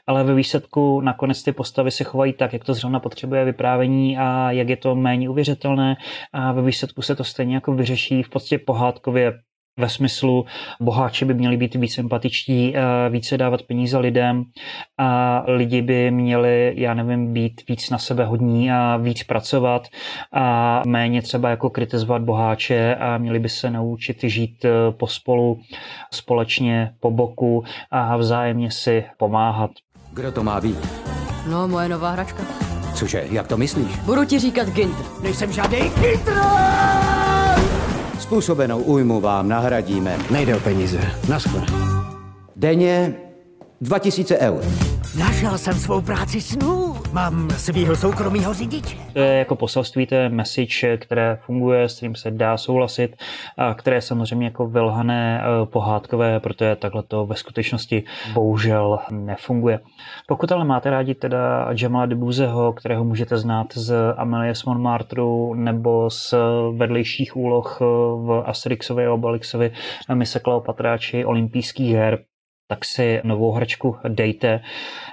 [0.07, 4.51] Ale ve výsledku nakonec ty postavy se chovají tak, jak to zrovna potřebuje vyprávění a
[4.51, 5.97] jak je to méně uvěřitelné
[6.33, 9.33] a ve výsledku se to stejně jako vyřeší v podstatě pohádkově
[9.79, 10.47] ve smyslu
[10.81, 14.45] boháči by měli být víc empatičtí, eh, více dávat peníze lidem
[14.99, 19.88] a lidi by měli, já nevím, být víc na sebe hodní a víc pracovat
[20.33, 25.61] a méně třeba jako kritizovat boháče a měli by se naučit žít eh, pospolu,
[26.12, 29.71] společně, po boku a vzájemně si pomáhat.
[30.12, 30.79] Kdo to má být?
[31.51, 32.43] No, moje nová hračka.
[32.95, 33.97] Cože, jak to myslíš?
[33.97, 35.07] Budu ti říkat Ginter.
[35.23, 37.28] Nejsem žádný Ginter!
[38.21, 40.19] Způsobenou újmu vám nahradíme.
[40.31, 41.01] Nejde o peníze.
[41.29, 41.67] Naschle.
[42.57, 43.15] Denně
[43.81, 44.65] 2000 eur.
[45.16, 46.94] Našel jsem svou práci snů.
[47.12, 48.97] Mám svýho soukromého řidiče.
[49.12, 53.16] To je jako poselství, to je message, které funguje, s kterým se dá souhlasit
[53.57, 59.81] a které je samozřejmě jako vylhané eh, pohádkové, protože takhle to ve skutečnosti bohužel nefunguje.
[60.27, 66.11] Pokud ale máte rádi teda Jamala Debuzeho, kterého můžete znát z Amelie z Montmartru nebo
[66.11, 66.35] z
[66.77, 67.81] vedlejších úloh
[68.16, 69.73] v Asterixovi a Obelixovi
[70.14, 72.18] mise Kleopatra či olympijských her,
[72.69, 74.61] tak si novou hračku dejte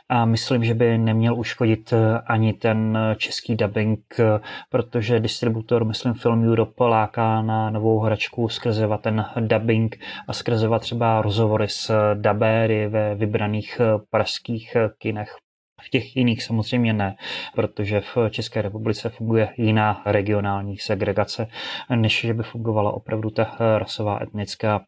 [0.10, 4.40] a myslím, že by neměl uškodit eh, ani ten eh, český dubbing, eh,
[4.70, 11.22] protože distributor, myslím Film Europe, láká na novou hračku skrze ten dubbing a skrze třeba
[11.22, 15.36] rozhovory s dabéry ve vybraných pražských kinech.
[15.82, 17.16] V těch jiných samozřejmě ne,
[17.56, 21.48] protože v České republice funguje jiná regionální segregace,
[21.96, 24.86] než že by fungovala opravdu ta rasová etnická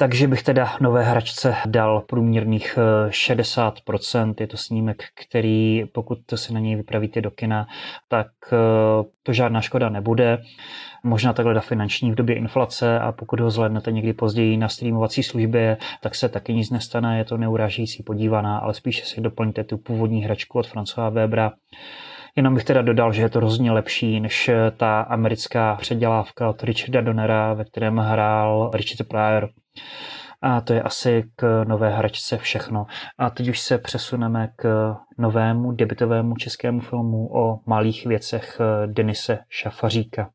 [0.00, 4.34] takže bych teda nové hračce dal průměrných 60%.
[4.40, 7.66] Eh, Je to snímek, který pokud se na něj vypravíte do kina,
[8.08, 8.56] tak eh,
[9.22, 10.38] to žádná škoda nebude.
[11.04, 15.22] Možná takhle da finanční v době inflace a pokud ho zhlednete někdy později na streamovací
[15.22, 19.78] službě, tak se taky nic nestane, je to neurážící podívaná, ale spíše si doplňte tu
[19.78, 21.52] původní hračku od Francova Webera.
[22.36, 27.00] Jenom bych teda dodal, že je to rozhodně lepší než ta americká předělávka od Richarda
[27.00, 29.50] Donnera, ve kterém hrál Richard Pryor.
[30.42, 32.86] A to je asi k nové hračce všechno.
[33.18, 40.30] A teď už se přesuneme k novému debitovému českému filmu o malých věcech Denise Šafaříka.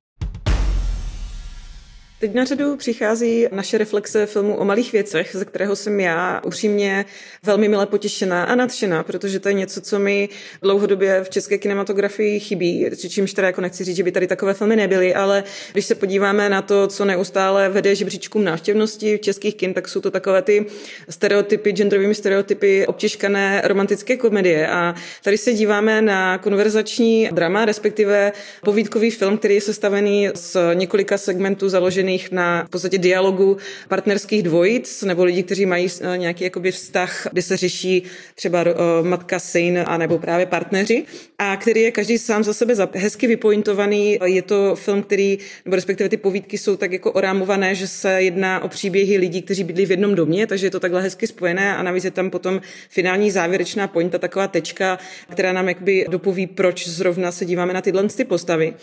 [2.20, 7.06] Teď na řadu přichází naše reflexe filmu o malých věcech, ze kterého jsem já upřímně
[7.44, 10.30] velmi milé potěšená a nadšená, protože to je něco, co mi
[10.62, 14.76] dlouhodobě v české kinematografii chybí, čímž teda jako nechci říct, že by tady takové filmy
[14.76, 19.74] nebyly, ale když se podíváme na to, co neustále vede žebříčkům návštěvnosti v českých kin,
[19.74, 20.66] tak jsou to takové ty
[21.10, 24.68] stereotypy, genderovými stereotypy, obtěžkané romantické komedie.
[24.68, 28.32] A tady se díváme na konverzační drama, respektive
[28.64, 33.58] povídkový film, který je sestavený z několika segmentů založený založených na v podstatě dialogu
[33.90, 38.04] partnerských dvojic nebo lidí, kteří mají eh, nějaký jakoby vztah, kde se řeší
[38.36, 41.06] třeba eh, matka, syn a nebo právě partneři
[41.38, 44.20] a který je každý sám za sebe hezky vypointovaný.
[44.26, 48.64] Je to film, který, nebo respektive ty povídky jsou tak jako orámované, že se jedná
[48.64, 51.84] o příběhy lidí, kteří bydlí v jednom domě, takže je to takhle hezky spojené a
[51.84, 55.00] navíc je tam potom finální závěrečná pointa, taková tečka,
[55.32, 58.74] která nám jakby dopoví, proč zrovna se díváme na tyhle ty postavy.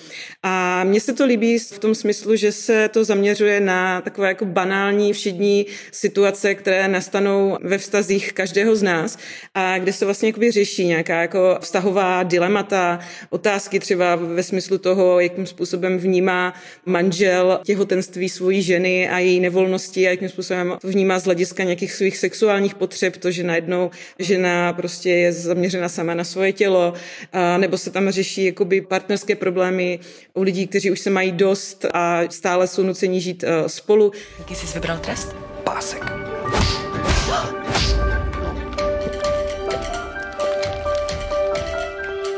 [0.42, 4.44] A mně se to líbí v tom smyslu, že se to zaměřuje na takové jako
[4.44, 9.18] banální všední situace, které nastanou ve vztazích každého z nás
[9.54, 12.98] a kde se vlastně řeší nějaká jako vztahová dilemata,
[13.30, 16.54] otázky třeba ve smyslu toho, jakým způsobem vnímá
[16.86, 21.92] manžel těhotenství svojí ženy a její nevolnosti a jakým způsobem to vnímá z hlediska nějakých
[21.92, 26.94] svých sexuálních potřeb, to, že najednou žena prostě je zaměřena sama na svoje tělo,
[27.32, 29.98] a nebo se tam řeší jakoby partnerské problémy
[30.34, 34.12] u lidí, kteří už se mají dost a stále jsou nuceni nuceni žít uh, spolu.
[34.38, 35.36] Jaký jsi vybral trest?
[35.64, 36.04] Pásek.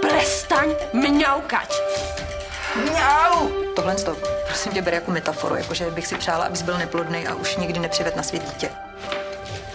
[0.00, 1.72] Prestaň mňaukať!
[2.76, 3.48] Mňau!
[3.76, 7.34] Tohle to, prosím tě, ber jako metaforu, jakože bych si přála, abys byl neplodný a
[7.34, 8.70] už nikdy nepřived na svět dítě.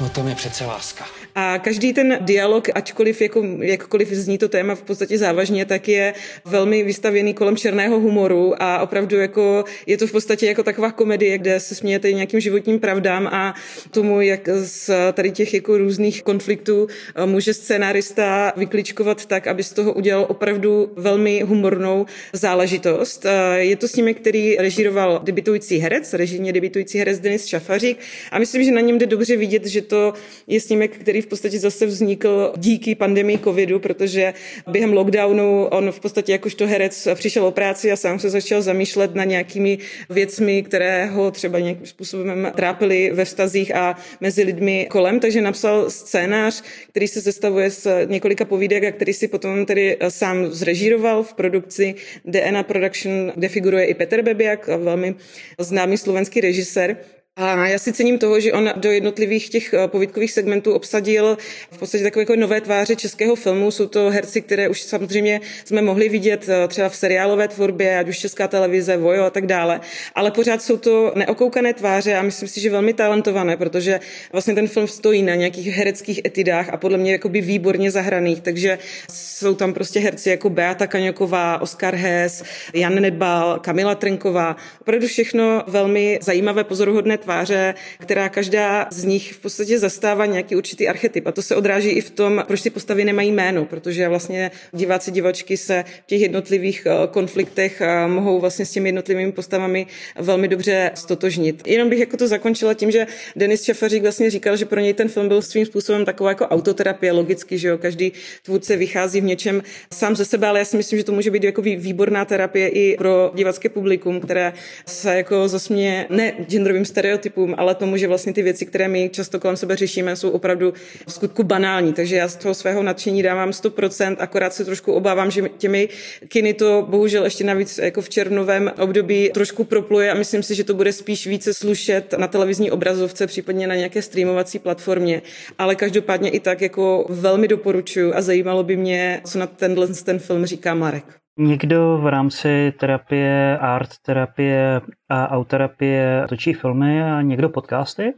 [0.02, 1.06] No to je přece láska.
[1.36, 6.14] A každý ten dialog, ačkoliv jako, jakkoliv zní to téma v podstatě závažně, tak je
[6.46, 11.38] velmi vystavěný kolem černého humoru a opravdu jako je to v podstatě jako taková komedie,
[11.38, 13.56] kde se smějete nějakým životním pravdám a
[13.92, 19.74] tomu, jak z tady těch jako různých konfliktů eh, může scénárista vykličkovat tak, aby z
[19.74, 23.26] toho udělal opravdu velmi humornou záležitost.
[23.26, 27.98] Eh, je to snímek, který režíroval debitující herec, režijně debitující herec Denis Šafařík
[28.32, 30.14] a myslím, že na něm jde dobře vidět, že to
[30.48, 34.34] je snímek, který v podstatě zase vznikl díky pandemii covidu, protože
[34.68, 39.16] během lockdownu on v podstatě jakožto herec přišel o práci a sám se začal zamýšlet
[39.16, 39.78] na nějakými
[40.10, 45.90] věcmi, které ho třeba nějakým způsobem trápily ve vztazích a mezi lidmi kolem, takže napsal
[45.90, 51.34] scénář, který se sestavuje z několika povídek a který si potom tedy sám zrežíroval v
[51.34, 55.16] produkci DNA Production, kde figuruje i Petr Bebiak, velmi
[55.60, 56.98] známý slovenský režisér.
[57.40, 61.38] A já si cením toho, že on do jednotlivých těch eh, povídkových segmentů obsadil
[61.72, 63.72] v podstatě takové jako nové tváře českého filmu.
[63.72, 68.10] Jsou to herci, které už samozřejmě jsme mohli vidět eh, třeba v seriálové tvorbě, ať
[68.10, 69.82] už Česká televize, Vojo a tak dále.
[70.16, 74.00] Ale pořád jsou to neokoukané tváře a myslím si, že velmi talentované, protože
[74.32, 78.42] vlastně ten film stojí na nějakých hereckých etidách a podle mě jakoby výborně zahraných.
[78.42, 78.78] Takže
[79.12, 84.56] jsou tam prostě herci jako Beata Kaňoková, Oskar Hess, Jan Nedbal, Kamila Trenková.
[84.82, 90.56] Opravdu všechno velmi zajímavé, pozoruhodné tváře tváře, která každá z nich v podstatě zastává nějaký
[90.56, 91.28] určitý archetyp.
[91.28, 95.12] A to se odráží i v tom, proč ty postavy nemají jméno, protože vlastně diváci,
[95.12, 99.88] divačky se v těch jednotlivých eh, konfliktech eh, mohou vlastně s těmi jednotlivými postavami
[100.20, 101.68] velmi dobře stotožnit.
[101.68, 105.10] Jenom bych jako to zakončila tím, že Denis Šafařík vlastně říkal, že pro něj ten
[105.10, 108.12] film byl svým způsobem taková jako autoterapie, logicky, že jo, každý
[108.44, 109.64] tvůrce vychází v něčem
[109.94, 112.98] sám ze sebe, ale já si myslím, že to může být jako výborná terapie i
[112.98, 114.54] pro divacké publikum, které
[114.86, 119.10] se jako zasměje ne genderovým stereotypům, stereotypům, ale tomu, že vlastně ty věci, které my
[119.10, 120.74] často kolem sebe řešíme, jsou opravdu
[121.08, 121.94] v skutku banální.
[121.94, 125.90] Takže já z toho svého nadšení dávám 100%, akorát se trošku obávám, že těmi
[126.28, 130.64] kiny to bohužel ještě navíc jako v červnovém období trošku propluje a myslím si, že
[130.64, 135.22] to bude spíš více slušet na televizní obrazovce, případně na nějaké streamovací platformě.
[135.58, 140.20] Ale každopádně i tak jako velmi doporučuji a zajímalo by mě, co na tenhle ten
[140.20, 141.06] film říká Marek.
[141.40, 148.14] Někdo v rámci terapie, art terapie a autoterapie točí filmy a někdo podcasty.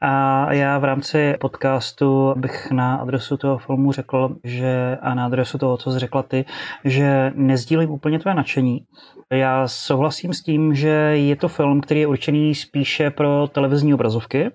[0.00, 5.58] A já v rámci podcastu bych na adresu toho filmu řekl, že a na adresu
[5.58, 6.44] toho, co jsi řekla ty,
[6.84, 8.80] že nezdílím úplně tvé nadšení.
[9.30, 14.50] Já souhlasím s tím, že je to film, který je určený spíše pro televizní obrazovky,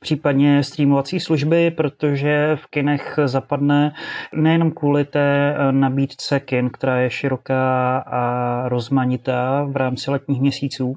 [0.00, 3.92] případně streamovací služby, protože v kinech zapadne
[4.34, 10.96] nejenom kvůli té nabídce kin, která je široká a rozmanitá v rámci letních měsíců,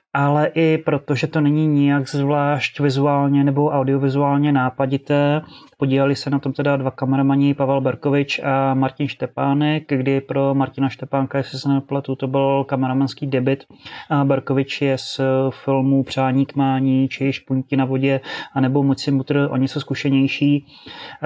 [0.13, 5.41] ale i protože to není nijak zvlášť vizuálně nebo audiovizuálně nápadité.
[5.77, 10.89] Podíleli se na tom teda dva kameramani, Pavel Berkovič a Martin Štepánek, kdy pro Martina
[10.89, 13.63] Štepánka, jestli se nepletu, to byl kameramanský debit.
[14.09, 18.21] A Berkovič je z filmů Přání k mání, či Špunti na vodě,
[18.55, 20.65] anebo Moci mutr o něco zkušenější.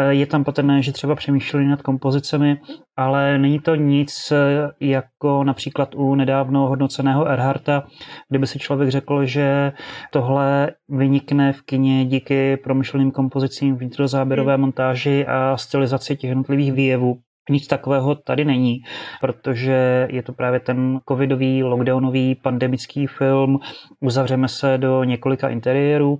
[0.10, 2.58] Je tam patrné, že třeba přemýšleli nad kompozicemi,
[2.98, 4.34] ale není to nic
[4.80, 7.84] jako například u nedávno hodnoceného Erharta,
[8.30, 9.72] kdyby si člověk řekl, že
[10.12, 17.20] tohle vynikne v kině díky promyšleným kompozicím, vnitrozáběrové montáži a stylizaci těch jednotlivých výjevů.
[17.50, 18.78] Nic takového tady není,
[19.22, 23.60] protože je to právě ten covidový, lockdownový, pandemický film.
[24.00, 26.20] Uzavřeme se do několika interiérů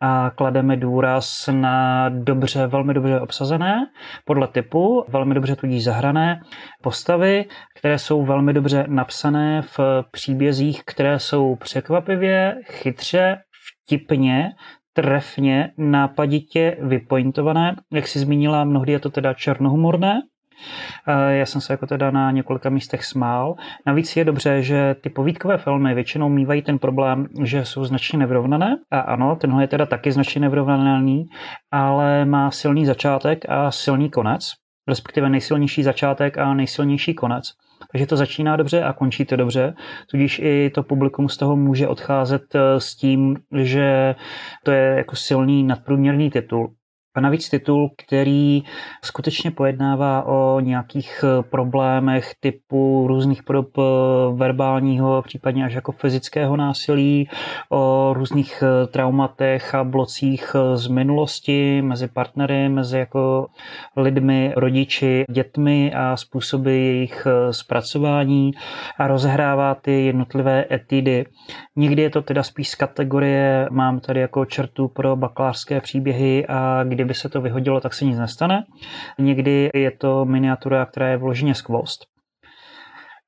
[0.00, 3.86] a klademe důraz na dobře, velmi dobře obsazené,
[4.24, 6.40] podle typu, velmi dobře tudíž zahrané
[6.82, 7.44] postavy,
[7.78, 9.78] které jsou velmi dobře napsané v
[10.10, 13.36] příbězích, které jsou překvapivě, chytře,
[13.86, 14.50] vtipně,
[14.92, 17.76] trefně, nápaditě vypointované.
[17.92, 20.20] Jak si zmínila, mnohdy je to teda černohumorné,
[21.30, 23.54] já jsem se jako teda na několika místech smál.
[23.86, 28.76] Navíc je dobře, že ty povídkové filmy většinou mývají ten problém, že jsou značně nevyrovnané.
[28.90, 31.26] A ano, tenhle je teda taky značně nevyrovnaný,
[31.70, 34.52] ale má silný začátek a silný konec,
[34.88, 37.44] respektive nejsilnější začátek a nejsilnější konec.
[37.92, 39.74] Takže to začíná dobře a končí to dobře,
[40.10, 44.14] tudíž i to publikum z toho může odcházet eh, s tím, že
[44.64, 46.74] to je jako silný nadprůměrný titul.
[47.14, 48.62] A navíc titul, který
[49.04, 53.82] skutečně pojednává o nějakých eh, problémech typu různých podob eh,
[54.34, 57.28] verbálního, případně až jako fyzického násilí,
[57.70, 63.46] o různých eh, traumatech a blocích z minulosti mezi partnery, mezi jako
[63.96, 68.50] lidmi, rodiči, dětmi a způsoby jejich zpracování
[68.98, 71.24] a rozehrává ty jednotlivé etidy.
[71.76, 76.84] Někdy je to teda spíš z kategorie, mám tady jako čertu pro bakalářské příběhy a
[76.84, 78.64] kdy kdyby se to vyhodilo, tak se nic nestane.
[79.18, 82.04] Někdy je to miniatura, která je vloženě skvost.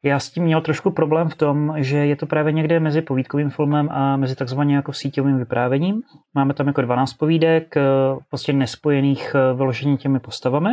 [0.04, 3.50] Já s tím měl trošku problém v tom, že je to právě někde mezi povídkovým
[3.50, 6.02] filmem a mezi takzvaně jako síťovým vyprávěním.
[6.34, 7.74] Máme tam jako 12 povídek,
[8.28, 10.70] prostě nespojených vyloženě těmi postavami.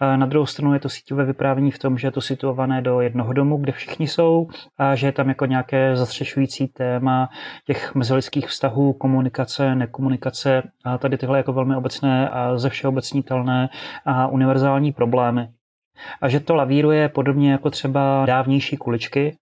[0.00, 3.32] Na druhou stranu je to síťové vyprávění v tom, že je to situované do jednoho
[3.32, 4.48] domu, kde všichni jsou
[4.78, 7.28] a že je tam jako nějaké zastřešující téma
[7.66, 13.68] těch mezilidských vztahů, komunikace, nekomunikace a tady tyhle jako velmi obecné a ze všeobecnitelné
[14.04, 15.48] a univerzální problémy.
[16.20, 19.36] A že to lavíruje podobně jako třeba dávnější kuličky,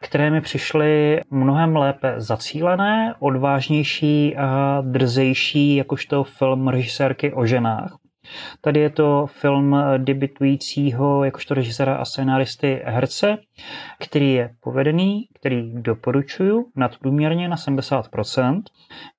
[0.00, 8.05] které mi přišly mnohem lépe zacílené, odvážnější a drzejší, jakožto film režisérky o ženách.
[8.60, 13.38] Tady je to film debitujícího jakožto režisera a scénáristy herce,
[13.98, 18.62] který je povedený, který doporučuju nadprůměrně na 70%,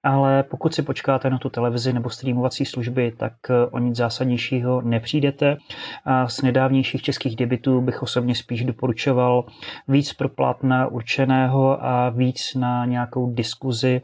[0.03, 3.33] ale pokud si počkáte na tu televizi nebo streamovací služby, tak
[3.71, 5.57] o nic zásadnějšího nepřijdete.
[6.05, 9.45] A z nedávnějších českých debitů bych osobně spíš doporučoval
[9.87, 14.01] víc pro plátna určeného a víc na nějakou diskuzi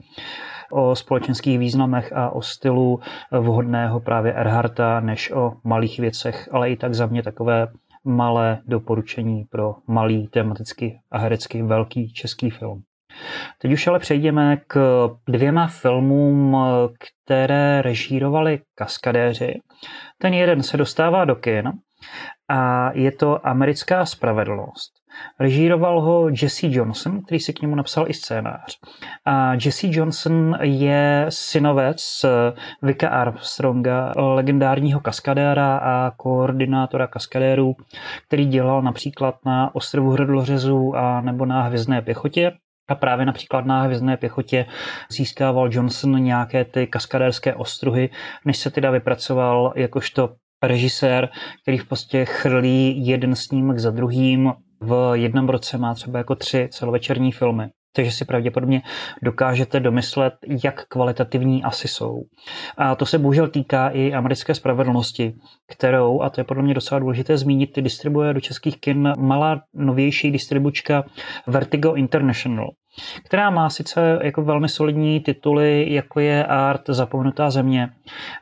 [0.71, 2.99] o společenských významech a o stylu
[3.31, 7.67] vhodného právě Erharta, než o malých věcech, ale i tak za mě takové
[8.05, 12.83] malé doporučení pro malý tematicky a herecky velký český film.
[13.57, 16.57] Teď už ale přejdeme k dvěma filmům,
[16.99, 19.59] které režírovali kaskadéři.
[20.17, 21.71] Ten jeden se dostává do kin
[22.49, 25.02] a je to Americká spravedlnost.
[25.39, 28.79] Režíroval ho Jesse Johnson, který si k němu napsal i scénář.
[29.25, 32.25] A Jesse Johnson je synovec
[32.81, 37.75] Vika Armstronga, legendárního kaskadéra a koordinátora kaskadérů,
[38.27, 42.51] který dělal například na ostrovu Hrdlořezu a nebo na Hvězdné pěchotě.
[42.89, 44.65] A právě například na hvězdné pěchotě
[45.11, 48.09] získával Johnson nějaké ty kaskadérské ostruhy,
[48.45, 50.29] než se teda vypracoval jakožto
[50.63, 51.29] režisér,
[51.61, 54.53] který v podstatě chrlí jeden snímek za druhým.
[54.85, 57.69] V jednom roce má třeba jako tři celovečerní filmy.
[57.95, 58.81] Takže si pravděpodobně
[59.21, 62.21] dokážete domyslet, jak kvalitativní asi jsou.
[62.77, 65.33] A to se bohužel týká i americké spravedlnosti,
[65.67, 69.61] kterou, a to je podle mě docela důležité zmínit, ty distribuje do českých kin malá
[69.73, 71.03] novější distribučka
[71.47, 72.69] Vertigo International
[73.25, 77.89] která má sice jako velmi solidní tituly, jako je Art Zapomenutá země,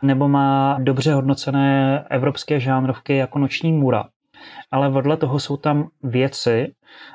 [0.02, 4.04] nebo má dobře hodnocené evropské žánrovky jako Noční můra
[4.72, 6.74] ale vedle toho jsou tam věci,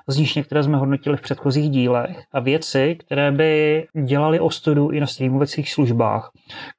[0.09, 5.01] z nich některé jsme hodnotili v předchozích dílech, a věci, které by dělali ostudu i
[5.01, 6.31] na streamovacích službách,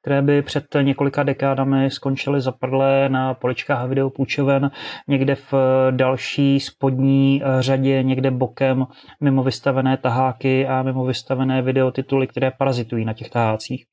[0.01, 4.71] které by před několika dekádami skončily zapadlé na poličkách videopůjčoven
[5.07, 5.53] někde v
[5.91, 8.85] další spodní řadě, někde bokem,
[9.21, 13.85] mimo vystavené taháky a mimo vystavené videotituly, které parazitují na těch tahácích.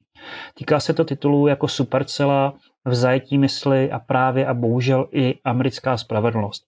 [0.54, 2.54] Týká se to titulů jako Supercella,
[2.84, 6.64] v zajetí mysli a právě a bohužel i americká spravedlnost.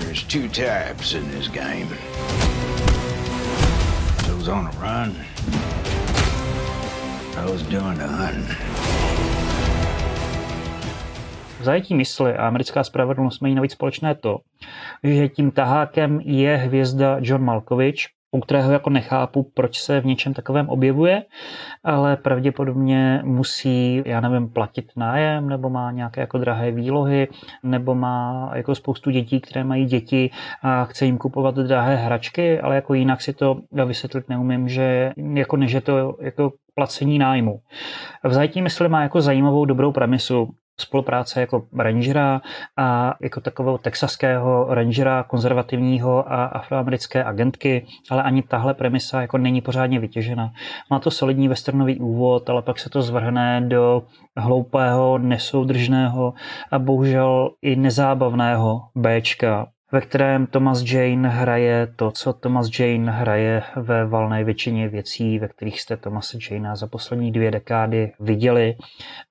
[0.00, 1.86] There's two types in this game.
[4.26, 5.14] Those on a run.
[7.46, 8.58] Those doing the hunting.
[11.60, 14.38] V zajetí mysli a americká spravedlnost mají navíc společné to,
[15.02, 20.34] že tím tahákem je hvězda John Malkovich, u kterého jako nechápu, proč se v něčem
[20.34, 21.22] takovém objevuje,
[21.84, 27.28] ale pravděpodobně musí, já nevím, platit nájem, nebo má nějaké jako drahé výlohy,
[27.62, 30.30] nebo má jako spoustu dětí, které mají děti
[30.62, 35.56] a chce jim kupovat drahé hračky, ale jako jinak si to vysvětlit neumím, že jako
[35.56, 37.60] než je to jako placení nájmu.
[38.24, 40.48] V zajetí mysli má jako zajímavou dobrou premisu,
[40.80, 42.40] spolupráce jako rangera
[42.76, 49.60] a jako takového texaského rangera, konzervativního a afroamerické agentky, ale ani tahle premisa jako není
[49.60, 50.52] pořádně vytěžena.
[50.90, 54.02] Má to solidní westernový úvod, ale pak se to zvrhne do
[54.36, 56.34] hloupého, nesoudržného
[56.70, 63.62] a bohužel i nezábavného Bčka, ve kterém Thomas Jane hraje to, co Thomas Jane hraje
[63.76, 68.76] ve valné většině věcí, ve kterých jste Thomas Jane za poslední dvě dekády viděli.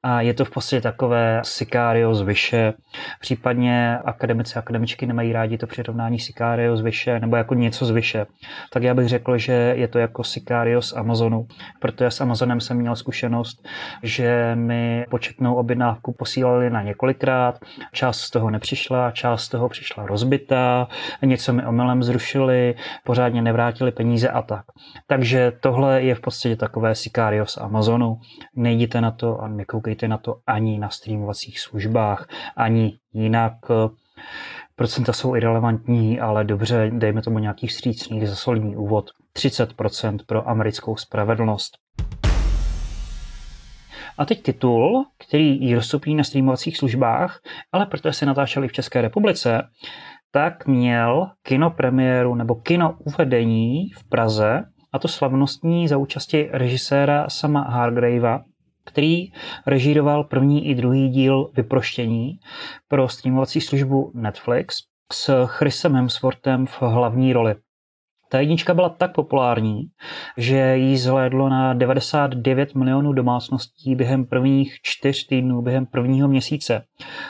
[0.03, 2.73] A je to v podstatě takové Sicario z vyše,
[3.21, 7.91] případně akademici a akademičky nemají rádi to přirovnání Sicario z vyše, nebo jako něco z
[7.91, 8.25] vyše.
[8.73, 11.47] Tak já bych řekl, že je to jako Sicario z Amazonu,
[11.79, 13.67] protože s Amazonem jsem měl zkušenost,
[14.03, 17.59] že mi početnou objednávku posílali na několikrát,
[17.93, 20.05] část z toho nepřišla, část z toho přišla
[20.47, 20.87] rozbitá,
[21.25, 24.65] něco mi omylem zrušili, pořádně nevrátili peníze a tak.
[25.07, 28.19] Takže tohle je v podstatě takové Sicario z Amazonu.
[28.55, 33.53] Nejděte na to a nekoukejte na to ani na streamovacích službách, ani jinak
[34.75, 39.09] procenta jsou irrelevantní, ale dobře, dejme tomu nějaký vstřícný za solidní úvod.
[39.35, 41.77] 30% pro americkou spravedlnost.
[44.17, 47.39] A teď titul, který ji dostupný na streamovacích službách,
[47.71, 49.61] ale protože se natáčeli v České republice,
[50.31, 54.63] tak měl kinopremiéru nebo kino uvedení v Praze,
[54.93, 58.39] a to slavnostní za účasti režiséra Sama Hargravea,
[58.85, 59.31] který
[59.67, 62.39] režíroval první i druhý díl Vyproštění
[62.87, 64.75] pro streamovací službu Netflix
[65.13, 67.55] s Chrisem Hemsworthem v hlavní roli.
[68.29, 69.83] Ta jednička byla tak populární,
[70.37, 76.83] že jí zhlédlo na 99 milionů domácností během prvních čtyř týdnů, během prvního měsíce.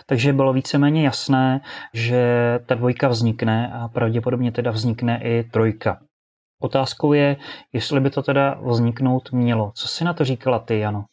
[0.05, 1.61] Takže bylo víceméně jasné,
[1.93, 2.23] že
[2.65, 5.99] ta dvojka vznikne a pravděpodobně teda vznikne i trojka.
[6.61, 7.37] Otázkou je,
[7.73, 9.71] jestli by to teda vzniknout mělo.
[9.75, 11.05] Co si na to říkala ty, Jano?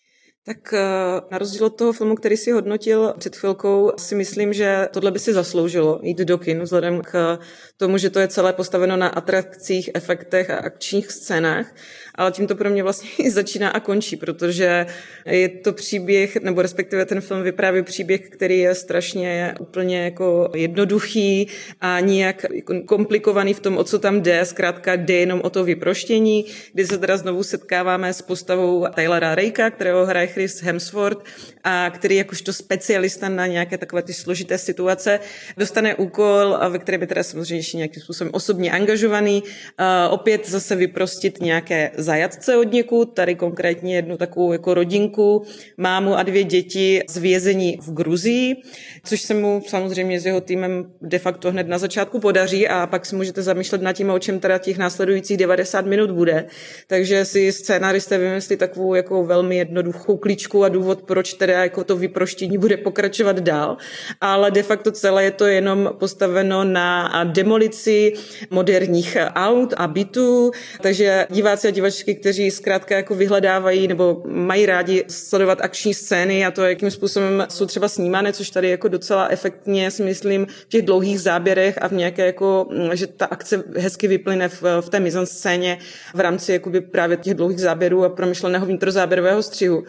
[0.46, 4.88] Tak eh, na rozdíl od toho filmu, který si hodnotil před chvilkou, si myslím, že
[4.92, 7.38] tohle by si zasloužilo jít do kin, vzhledem k
[7.76, 11.74] tomu, že to je celé postaveno na atrakcích, efektech a akčních scénách
[12.14, 14.86] ale tím to pro mě vlastně začíná a končí, protože
[15.26, 21.48] je to příběh, nebo respektive ten film vypráví příběh, který je strašně úplně jako jednoduchý
[21.80, 22.46] a nijak
[22.86, 24.44] komplikovaný v tom, o co tam jde.
[24.44, 29.70] Zkrátka jde jenom o to vyproštění, kdy se teda znovu setkáváme s postavou Taylora Rejka,
[29.70, 31.24] kterého hraje Chris Hemsworth
[31.64, 35.20] a který jakožto specialista na nějaké takové ty složité situace
[35.56, 39.42] dostane úkol, ve kterém je teda samozřejmě nějakým způsobem osobně angažovaný,
[40.10, 45.42] opět zase vyprostit nějaké zajatce od někud, tady konkrétně jednu takovou jako rodinku,
[45.76, 48.56] mámu a dvě děti z vězení v Gruzii,
[49.04, 53.06] což se mu samozřejmě s jeho týmem de facto hned na začátku podaří a pak
[53.06, 56.46] si můžete zamýšlet nad tím, o čem teda těch následujících 90 minut bude.
[56.86, 61.96] Takže si scénaristé vymyslí takovou jako velmi jednoduchou klíčku a důvod, proč teda jako to
[61.96, 63.76] vyproštění bude pokračovat dál,
[64.20, 68.12] ale de facto celé je to jenom postaveno na demolici
[68.50, 70.50] moderních aut a bytů,
[70.80, 76.46] takže diváci a divačky diváčky, kteří zkrátka jako vyhledávají nebo mají rádi sledovat akční scény
[76.46, 80.68] a to, jakým způsobem jsou třeba snímané, což tady jako docela efektně si myslím v
[80.68, 85.00] těch dlouhých záběrech a v nějaké jako, že ta akce hezky vyplyne v, v té
[85.24, 85.78] scéně
[86.14, 89.84] v rámci jakoby právě těch dlouhých záběrů a promyšleného vnitrozáběrového střihu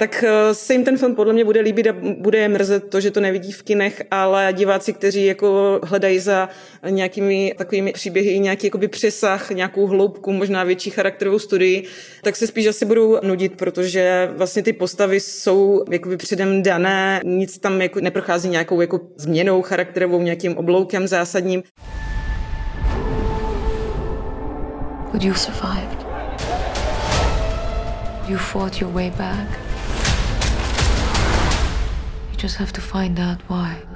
[0.00, 3.00] tak eh, se jim ten film podle mě bude líbit a bude je mrzet to,
[3.00, 6.48] že to nevidí v kinech, ale diváci, kteří jako hledají za
[6.90, 11.84] nějakými takovými příběhy nějaký jakoby přesah, nějakou hloubku, možná větší charakterovou studii,
[12.22, 17.58] tak se spíš asi budou nudit, protože vlastně ty postavy jsou jakoby předem dané, nic
[17.58, 21.62] tam jako neprochází nějakou jako změnou charakterovou, nějakým obloukem zásadním.
[25.12, 26.06] But you survived.
[28.28, 29.59] You fought your way back
[32.40, 33.89] just have to find out why.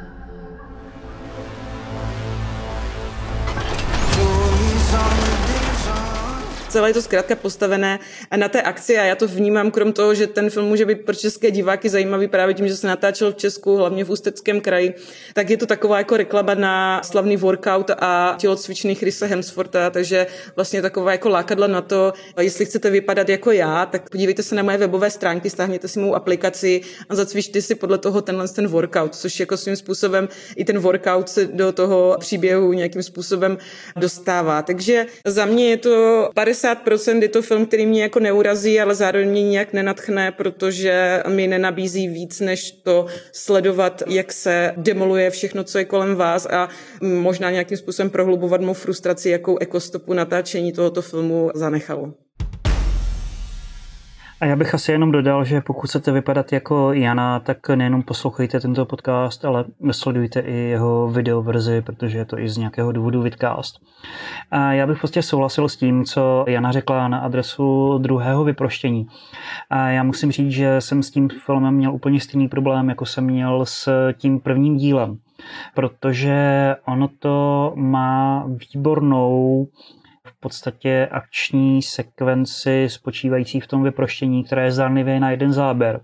[6.75, 7.99] Celé je to zkrátka postavené
[8.37, 11.15] na té akci a já to vnímám krom toho, že ten film může být pro
[11.15, 14.95] české diváky zajímavý právě tím, že se natáčel v Česku, hlavně v Ústeckém kraji,
[15.35, 20.83] tak je to taková jako reklama na slavný workout a tělocvičný Chrisa Hemswortha, takže vlastně
[20.83, 24.79] taková jako lákadla na to, jestli chcete vypadat jako já, tak podívejte se na moje
[24.79, 29.41] webové stránky, stáhněte si mou aplikaci a zacvičte si podle toho tenhle ten workout, což
[29.41, 33.59] jako svým způsobem i ten workout se do toho příběhu nějakým způsobem
[33.97, 34.63] dostává.
[34.63, 38.95] Takže za mě je to 50 50% je to film, který mě jako neurazí, ale
[38.95, 45.65] zároveň mě nijak nenatchne, protože mi nenabízí víc, než to sledovat, jak se demoluje všechno,
[45.65, 46.69] co je kolem vás a
[47.03, 52.24] možná nějakým způsobem prohlubovat mou frustraci, jakou ekostopu natáčení tohoto filmu zanechalo.
[54.45, 58.61] A já bych asi jenom dodal, že pokud chcete vypadat jako Jana, tak nejenom poslouchejte
[58.61, 63.81] tento podcast, ale sledujte i jeho videoverzi, protože je to i z nějakého důvodu vidcast.
[64.51, 69.07] A já bych prostě souhlasil s tím, co Jana řekla na adresu druhého vyproštění.
[69.71, 73.25] A já musím říct, že jsem s tím filmem měl úplně stejný problém, jako jsem
[73.25, 75.19] měl s tím prvním dílem.
[75.75, 76.37] protože
[76.87, 79.67] ono to má výbornou
[80.45, 86.01] podstatě akční sekvenci spočívající v tom vyproštění, které je zdánlivě na jeden záběr.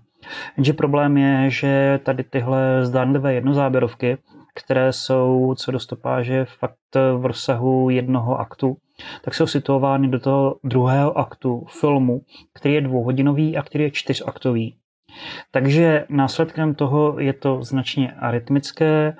[0.57, 4.17] Jenže problém je, že tady tyhle zdánlivé jednozáběrovky,
[4.55, 8.77] které jsou co do stopáže fakt v rozsahu jednoho aktu,
[9.21, 12.21] tak jsou situovány do toho druhého aktu filmu,
[12.53, 14.77] který je dvouhodinový a který je čtyřaktový.
[15.51, 19.13] Takže následkem toho je to značně arytmické,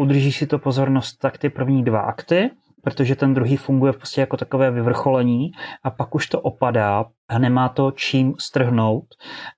[0.00, 2.50] udrží si to pozornost tak ty první dva akty,
[2.86, 5.50] protože ten druhý funguje prostě jako takové vyvrcholení
[5.82, 9.04] a pak už to opadá a nemá to čím strhnout.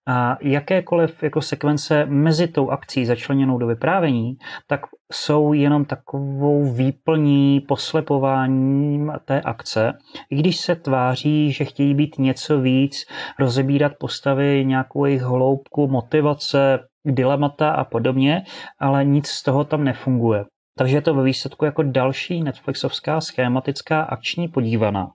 [0.07, 4.81] A jakékoliv jako sekvence mezi tou akcí začleněnou do vyprávění, tak
[5.12, 9.93] jsou jenom takovou výplní, poslepováním té akce.
[10.31, 13.05] I když se tváří, že chtějí být něco víc,
[13.39, 18.43] rozebírat postavy, nějakou jejich hloubku, motivace, dilemata a podobně,
[18.79, 20.45] ale nic z toho tam nefunguje.
[20.79, 25.09] Takže je to ve výsledku jako další Netflixovská schématická akční podívaná,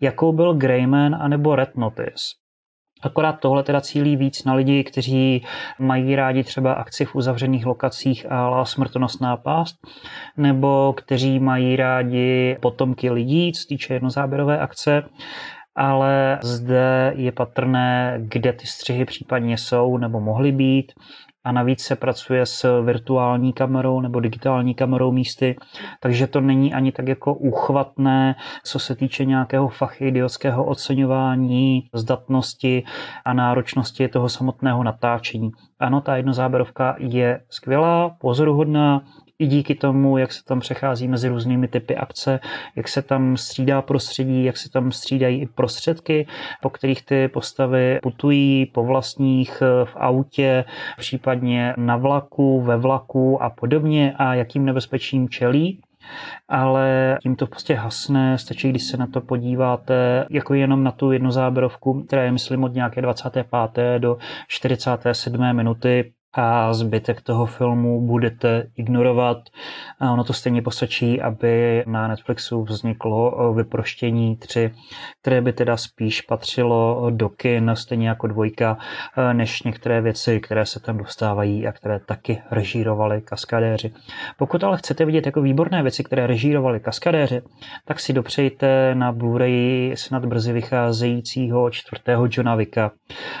[0.00, 2.24] jakou byl Greyman anebo Red Notice.
[3.02, 5.44] Akorát tohle teda cílí víc na lidi, kteří
[5.78, 9.76] mají rádi třeba akci v uzavřených lokacích a smrtonosná pást,
[10.36, 15.02] nebo kteří mají rádi potomky lidí, co týče jednozáběrové akce,
[15.76, 20.92] ale zde je patrné, kde ty střihy případně jsou nebo mohly být
[21.44, 25.56] a navíc se pracuje s virtuální kamerou nebo digitální kamerou místy,
[26.00, 28.34] takže to není ani tak jako úchvatné,
[28.64, 32.84] co se týče nějakého fachidiotského oceňování, zdatnosti
[33.24, 35.50] a náročnosti toho samotného natáčení.
[35.78, 39.02] Ano, ta jednozáberovka je skvělá, pozoruhodná,
[39.38, 42.40] i díky tomu, jak se tam přechází mezi různými typy akce,
[42.76, 46.26] jak se tam střídá prostředí, jak se tam střídají i prostředky,
[46.62, 50.64] po kterých ty postavy putují po vlastních v autě,
[50.98, 55.80] případně na vlaku, ve vlaku a podobně a jakým nebezpečím čelí
[56.48, 61.12] ale tím to prostě hasne, stačí, když se na to podíváte jako jenom na tu
[61.12, 63.46] jednu záběrovku, která je myslím od nějaké 25.
[63.98, 64.18] do
[64.48, 65.56] 47.
[65.56, 69.38] minuty, a zbytek toho filmu budete ignorovat.
[70.00, 74.70] A ono to stejně postačí, aby na Netflixu vzniklo vyproštění 3,
[75.22, 78.78] které by teda spíš patřilo do kin, stejně jako dvojka,
[79.32, 83.92] než některé věci, které se tam dostávají a které taky režírovali kaskadéři.
[84.38, 87.42] Pokud ale chcete vidět jako výborné věci, které režírovali kaskadéři,
[87.84, 92.90] tak si dopřejte na Blu-ray snad brzy vycházejícího čtvrtého Johna Vicka,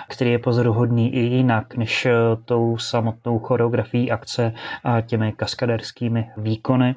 [0.08, 2.06] který je pozoruhodný i jinak než
[2.44, 4.52] tou samotnou choreografií akce
[4.84, 6.94] a těmi kaskaderskými výkony.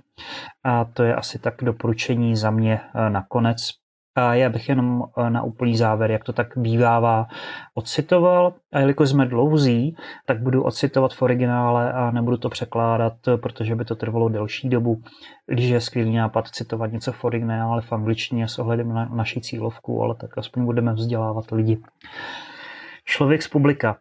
[0.63, 3.57] A to je asi tak doporučení za mě eh, nakonec.
[4.15, 7.27] A já bych jenom eh, na úplný závěr, jak to tak bývává,
[7.73, 8.53] ocitoval.
[8.73, 13.85] A jelikož jsme dlouzí, tak budu ocitovat v originále a nebudu to překládat, protože by
[13.85, 15.01] to trvalo delší dobu.
[15.47, 20.01] Když je skvělý nápad citovat něco v originále v angličtině s ohledem na naši cílovku,
[20.03, 21.81] ale tak aspoň budeme vzdělávat lidi.
[23.05, 23.97] Člověk z publika.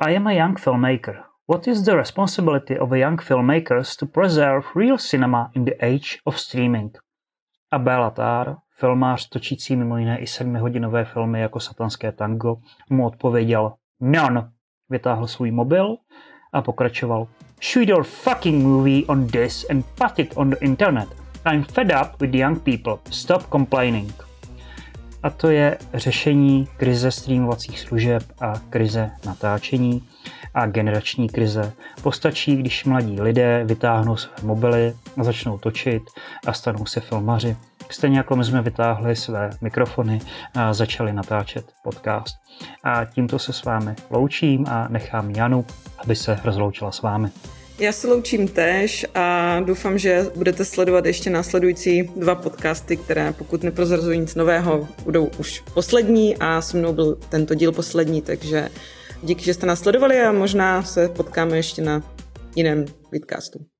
[0.00, 1.22] I am a young filmmaker.
[1.46, 6.38] What is the responsibility of young filmmakers to preserve real cinema in the age of
[6.38, 6.90] streaming?
[7.70, 12.56] A Belatar, filmář točící mimo jiné i sedmihodinové filmy jako Satanské tango,
[12.90, 14.50] mu odpověděl None.
[14.90, 15.96] Vytáhl svůj mobil
[16.52, 17.28] a pokračoval
[17.62, 21.08] Shoot your fucking movie on this and put it on the internet.
[21.46, 22.98] I'm fed up with young people.
[23.10, 24.12] Stop complaining.
[25.24, 30.08] A to je řešení krize streamovacích služeb a krize natáčení
[30.54, 31.72] a generační krize.
[32.02, 36.02] Postačí, když mladí lidé vytáhnou své mobily a začnou točit
[36.46, 37.56] a stanou se filmaři.
[37.90, 40.20] Stejně jako my jsme vytáhli své mikrofony
[40.54, 42.36] a začali natáčet podcast.
[42.82, 45.64] A tímto se s vámi loučím a nechám Janu,
[45.98, 47.30] aby se rozloučila s vámi.
[47.78, 53.62] Já se loučím též a doufám, že budete sledovat ještě následující dva podcasty, které pokud
[53.62, 58.68] neprozrazují nic nového, budou už poslední a se mnou byl tento díl poslední, takže
[59.22, 62.14] díky, že jste nás sledovali a možná se potkáme ještě na
[62.56, 63.73] jiném vidcastu.